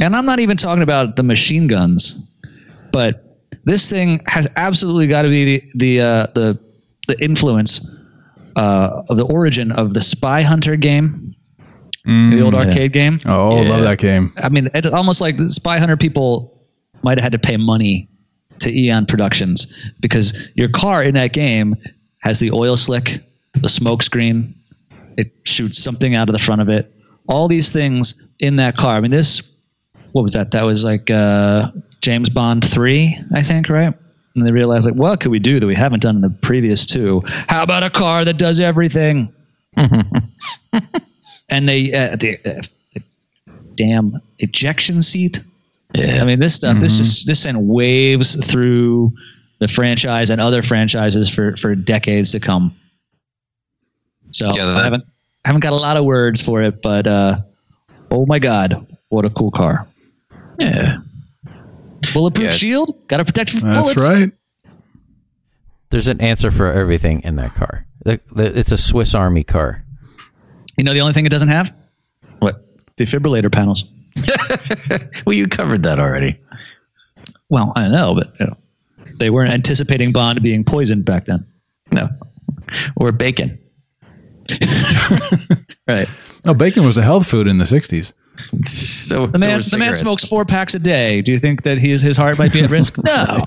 [0.00, 2.14] And I'm not even talking about the machine guns,
[2.92, 6.58] but this thing has absolutely got to be the the uh, the
[7.08, 7.80] the influence
[8.56, 11.34] uh, of the origin of the Spy Hunter game,
[12.04, 12.66] the old Mm, yeah.
[12.66, 13.18] arcade game.
[13.26, 14.32] Oh, love that game.
[14.42, 16.52] I mean, it's almost like the Spy Hunter people
[17.02, 18.08] might have had to pay money
[18.60, 19.66] to Eon Productions
[20.00, 21.76] because your car in that game
[22.20, 23.20] has the oil slick,
[23.54, 24.54] the smoke screen.
[25.16, 26.90] It shoots something out of the front of it,
[27.28, 28.96] all these things in that car.
[28.96, 29.42] I mean, this,
[30.12, 30.50] what was that?
[30.50, 33.94] That was like uh, James Bond 3, I think, right?
[34.34, 36.86] And they realized, like, what could we do that we haven't done in the previous
[36.86, 37.22] two?
[37.26, 39.32] How about a car that does everything?
[39.76, 43.00] and they, uh, the, uh,
[43.76, 45.40] damn ejection seat.
[45.94, 46.20] Yeah.
[46.20, 49.12] I mean, this stuff, this just, this sent waves through
[49.60, 52.74] the franchise and other franchises for, for decades to come.
[54.32, 55.04] So Yeah, I haven't,
[55.44, 57.38] I haven't got a lot of words for it, but, uh,
[58.10, 59.86] oh my God, what a cool car.
[60.58, 60.98] Yeah.
[62.12, 62.50] Bulletproof Yeah.
[62.52, 62.90] shield?
[63.08, 63.94] Got to protect from That's bullets.
[64.02, 64.32] That's right.
[65.90, 67.86] There's an answer for everything in that car.
[68.04, 69.82] The- the- It's a Swiss Army car.
[70.76, 71.74] You know the only thing it doesn't have?
[72.40, 72.62] What?
[72.96, 73.84] Defibrillator panels.
[75.26, 76.38] Well, you covered that already.
[77.48, 78.56] Well, I know, but you know,
[79.18, 81.44] they weren't anticipating Bond being poisoned back then.
[81.90, 82.08] No.
[82.96, 83.58] Or bacon.
[85.88, 86.08] Right.
[86.44, 88.12] Oh, bacon was a health food in the 60s.
[88.66, 91.22] So The man, were the man smokes four packs a day.
[91.22, 92.98] Do you think that his his heart might be at risk?
[93.04, 93.40] No.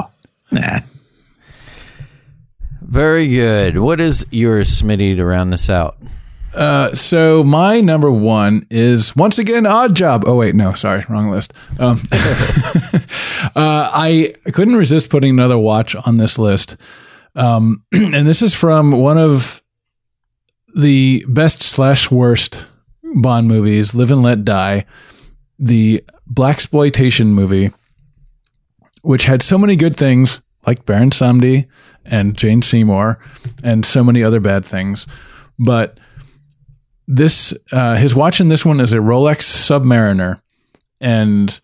[0.51, 0.80] Nah.
[2.82, 3.78] Very good.
[3.78, 5.97] What is yours, Smitty, to round this out?
[6.53, 10.23] Uh, so my number one is once again Odd Job.
[10.25, 11.53] Oh wait, no, sorry, wrong list.
[11.79, 16.75] Um, uh, I couldn't resist putting another watch on this list,
[17.35, 19.61] um, and this is from one of
[20.75, 22.67] the best slash worst
[23.13, 24.85] Bond movies, Live and Let Die,
[25.57, 27.71] the black exploitation movie,
[29.01, 31.67] which had so many good things like Baron Samedi
[32.05, 33.19] and Jane Seymour,
[33.63, 35.07] and so many other bad things,
[35.57, 35.99] but
[37.10, 40.39] this uh, his watch in this one is a Rolex Submariner,
[41.01, 41.60] and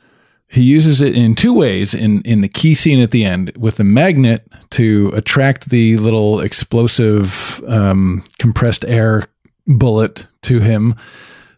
[0.48, 1.94] he uses it in two ways.
[1.94, 6.40] In in the key scene at the end with the magnet to attract the little
[6.40, 9.26] explosive um, compressed air
[9.68, 10.96] bullet to him,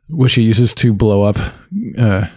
[0.10, 1.38] which he uses to blow up
[1.98, 2.28] uh,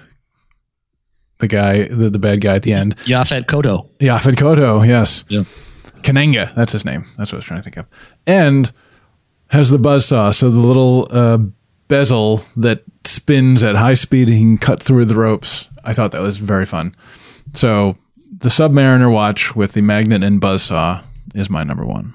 [1.39, 2.97] the guy, the, the bad guy at the end.
[2.99, 3.91] Yaphet Kotto.
[3.99, 5.25] Yaphet Kotto, yes.
[5.29, 5.41] Yeah.
[6.03, 7.05] Kananga, that's his name.
[7.19, 7.87] That's what I was trying to think of.
[8.27, 8.71] And
[9.51, 11.39] has the buzzsaw, so the little uh,
[11.89, 15.69] bezel that spins at high speed and he can cut through the ropes.
[15.85, 16.95] I thought that was very fun.
[17.55, 17.97] So
[18.39, 21.03] the Submariner watch with the magnet and buzzsaw
[21.35, 22.15] is my number one.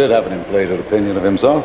[0.00, 1.62] Did have an inflated opinion of himself.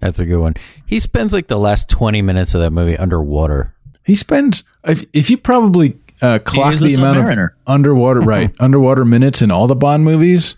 [0.00, 0.54] That's a good one.
[0.86, 3.74] He spends like the last 20 minutes of that movie underwater.
[4.04, 9.04] He spends if, if you probably uh, clock the, the amount of underwater right underwater
[9.04, 10.56] minutes in all the Bond movies,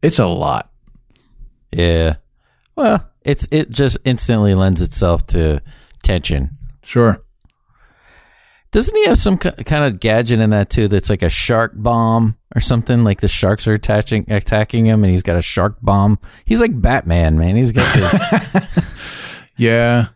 [0.00, 0.70] it's a lot.
[1.72, 2.16] Yeah.
[2.76, 5.60] Well, it's it just instantly lends itself to
[6.02, 6.58] tension.
[6.84, 7.21] Sure.
[8.72, 10.88] Doesn't he have some kind of gadget in that too?
[10.88, 13.04] That's like a shark bomb or something.
[13.04, 16.18] Like the sharks are attaching attacking him, and he's got a shark bomb.
[16.46, 17.54] He's like Batman, man.
[17.56, 18.82] He's got the,
[19.56, 20.08] Yeah,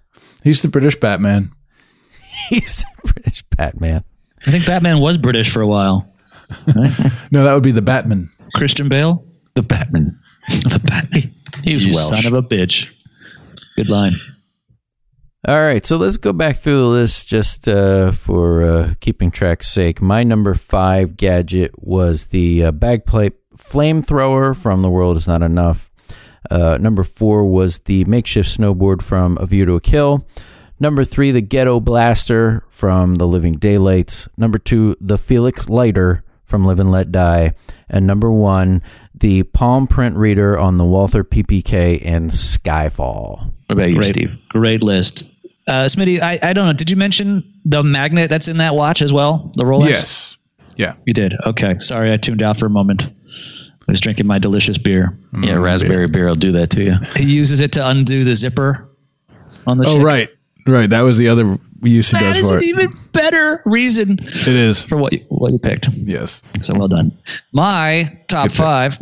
[0.42, 1.52] he's the British Batman.
[2.48, 4.02] he's the British Batman.
[4.46, 6.08] I think Batman was British for a while.
[7.32, 8.28] No, that would be the Batman.
[8.54, 9.24] Christian Bale?
[9.54, 10.16] The Batman.
[10.48, 11.30] the Batman.
[11.64, 12.22] He was you Welsh.
[12.22, 12.94] son of a bitch.
[13.74, 14.14] Good line.
[15.46, 19.68] All right, so let's go back through the list just uh, for uh, keeping track's
[19.68, 20.02] sake.
[20.02, 25.88] My number five gadget was the uh, bagpipe flamethrower from The World Is Not Enough.
[26.50, 30.26] Uh, number four was the makeshift snowboard from A View to a Kill.
[30.80, 34.28] Number three, the ghetto blaster from The Living Daylights.
[34.36, 37.52] Number two, the Felix lighter from Live and Let Die.
[37.88, 38.82] And number one,
[39.14, 43.52] the palm print reader on the Walther PPK and Skyfall.
[43.68, 44.48] What about you, Great, Steve?
[44.48, 45.32] great list.
[45.68, 46.72] Uh, Smitty, I, I don't know.
[46.72, 49.50] Did you mention the magnet that's in that watch as well?
[49.56, 49.88] The Rolex?
[49.88, 50.36] Yes.
[50.76, 50.94] Yeah.
[51.06, 51.34] You did.
[51.46, 51.76] Okay.
[51.78, 53.06] Sorry, I tuned out for a moment.
[53.88, 55.16] I was drinking my delicious beer.
[55.40, 56.94] Yeah, raspberry beer will do that to you.
[57.16, 58.88] He uses it to undo the zipper
[59.66, 60.04] on the Oh, ship.
[60.04, 60.28] right.
[60.66, 60.90] Right.
[60.90, 64.48] That was the other use he That does is for an even better reason It
[64.48, 64.84] is.
[64.84, 65.88] for what you, what you picked.
[65.94, 66.42] Yes.
[66.60, 67.12] So well done.
[67.52, 68.98] My top five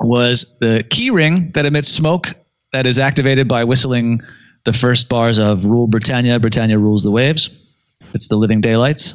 [0.00, 2.28] was the key ring that emits smoke
[2.72, 4.20] that is activated by whistling
[4.64, 7.50] the first bars of Rule Britannia, Britannia rules the waves.
[8.14, 9.14] It's the Living Daylights.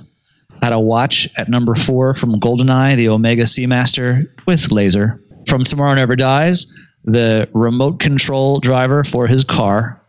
[0.62, 5.20] had a watch at number four from GoldenEye, the Omega Seamaster with laser.
[5.48, 6.68] From Tomorrow Never Dies,
[7.04, 10.00] the remote control driver for his car.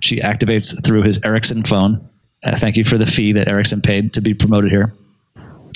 [0.00, 2.00] She activates through his Ericsson phone.
[2.42, 4.92] Uh, thank you for the fee that Ericsson paid to be promoted here.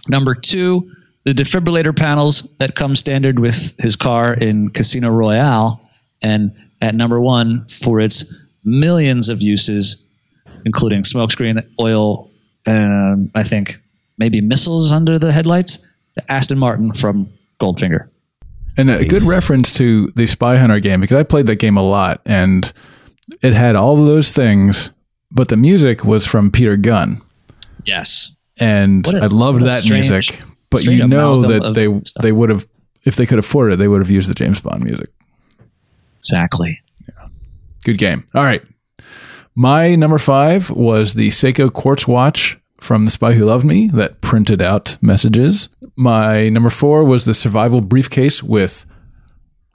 [0.09, 0.91] Number two,
[1.25, 5.81] the defibrillator panels that come standard with his car in Casino Royale.
[6.23, 8.25] And at number one, for its
[8.65, 10.01] millions of uses,
[10.65, 12.31] including smokescreen, oil,
[12.67, 13.81] and um, I think
[14.19, 17.29] maybe missiles under the headlights, the Aston Martin from
[17.61, 18.09] Goldfinger.
[18.77, 21.83] And a good reference to the Spy Hunter game because I played that game a
[21.83, 22.73] lot and
[23.41, 24.91] it had all of those things,
[25.31, 27.21] but the music was from Peter Gunn.
[27.85, 28.35] Yes.
[28.59, 30.43] And What a- I loved that strange- music.
[30.71, 31.87] But you know amalgam that of they
[32.23, 32.67] they would have
[33.05, 35.09] if they could afford it, they would have used the James Bond music.
[36.19, 36.81] Exactly.
[37.85, 38.25] Good game.
[38.35, 38.63] All right.
[39.55, 44.21] My number five was the Seiko Quartz watch from The Spy Who Loved Me that
[44.21, 45.69] printed out messages.
[45.97, 48.85] My number four was the survival briefcase with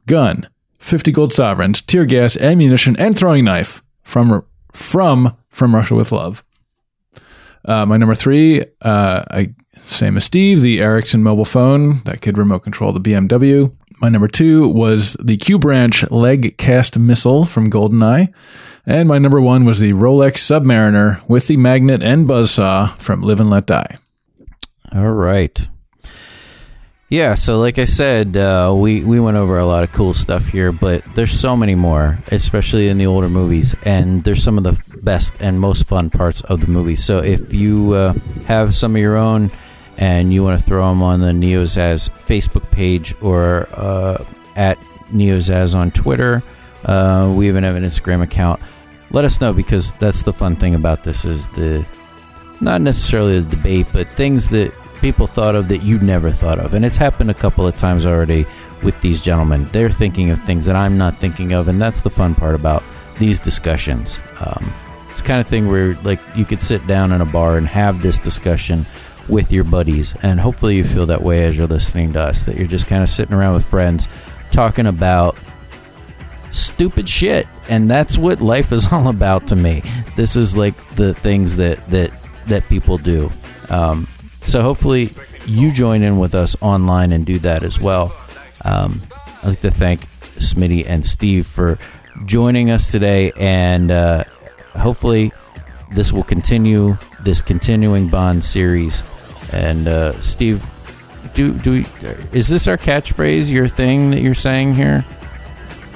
[0.06, 0.50] gun,
[0.80, 6.44] 50 gold sovereigns, tear gas, ammunition, and throwing knife from from from Russia with Love.
[7.66, 12.38] Uh, my number three, uh, I same as Steve, the Ericsson mobile phone that could
[12.38, 13.74] remote control the BMW.
[14.02, 18.34] My number two was the Q branch leg cast missile from GoldenEye.
[18.86, 23.40] And my number one was the Rolex Submariner with the magnet and buzzsaw from Live
[23.40, 23.98] and Let Die.
[24.96, 25.68] All right.
[27.10, 30.48] Yeah, so like I said, uh, we we went over a lot of cool stuff
[30.48, 34.64] here, but there's so many more, especially in the older movies, and there's some of
[34.64, 36.96] the best and most fun parts of the movie.
[36.96, 38.14] So if you uh,
[38.46, 39.52] have some of your own
[40.00, 44.24] and you want to throw them on the Neozaz Facebook page or uh,
[44.56, 44.78] at
[45.12, 46.42] Neozaz on Twitter,
[46.86, 48.62] uh, we even have an Instagram account.
[49.12, 51.86] Let us know because that's the fun thing about this is the
[52.62, 56.74] not necessarily the debate, but things that people thought of that you'd never thought of.
[56.74, 58.46] And it's happened a couple of times already
[58.84, 59.66] with these gentlemen.
[59.74, 62.84] They're thinking of things that I'm not thinking of, and that's the fun part about
[63.18, 64.22] these discussions.
[64.40, 64.74] Um,
[65.10, 68.02] it's kind of thing where like you could sit down in a bar and have
[68.02, 68.86] this discussion
[69.30, 72.44] with your buddies, and hopefully you feel that way as you're listening to us.
[72.44, 74.08] That you're just kind of sitting around with friends
[74.52, 75.38] talking about
[76.52, 77.48] stupid shit.
[77.70, 79.84] And that's what life is all about to me.
[80.16, 82.12] This is like the things that that
[82.48, 83.32] that people do.
[83.70, 84.08] Um,
[84.44, 85.14] so hopefully
[85.46, 88.16] you join in with us online and do that as well.
[88.66, 89.02] Um,
[89.42, 90.02] i'd like to thank
[90.36, 91.80] smitty and steve for
[92.26, 93.32] joining us today.
[93.38, 94.24] And uh,
[94.76, 95.32] hopefully
[95.92, 99.02] this will continue this continuing bond series
[99.54, 100.64] and uh, steve
[101.34, 101.86] do do we,
[102.32, 105.04] is this our catchphrase your thing that you're saying here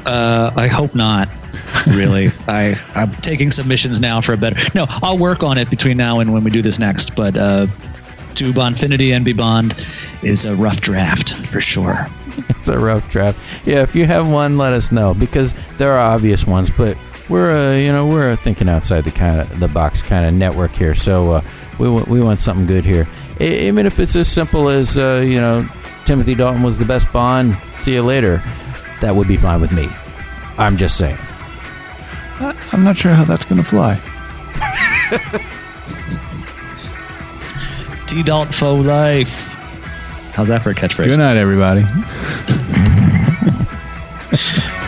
[0.06, 1.30] Uh, I hope not.
[1.88, 4.58] Really, I I'm taking submissions now for a better.
[4.76, 7.16] No, I'll work on it between now and when we do this next.
[7.16, 7.68] But uh,
[8.36, 9.74] to Bondfinity and Be Bond
[10.22, 12.06] is a rough draft for sure.
[12.49, 13.39] it's a rough draft.
[13.66, 16.97] Yeah, if you have one, let us know because there are obvious ones, but
[17.30, 20.72] we're uh, you know we're thinking outside the kind of the box kind of network
[20.72, 20.95] here.
[20.95, 21.41] So uh,
[21.80, 23.08] we wa- we want something good here,
[23.39, 25.67] even if it's as simple as uh, you know
[26.05, 27.55] Timothy Dalton was the best Bond.
[27.77, 28.41] See you later.
[29.01, 29.88] That would be fine with me.
[30.57, 31.17] I'm just saying.
[32.39, 33.95] I- I'm not sure how that's going to fly.
[38.07, 39.49] T Dalt for life.
[40.34, 41.05] How's that for a catchphrase?
[41.11, 41.84] Good night, everybody.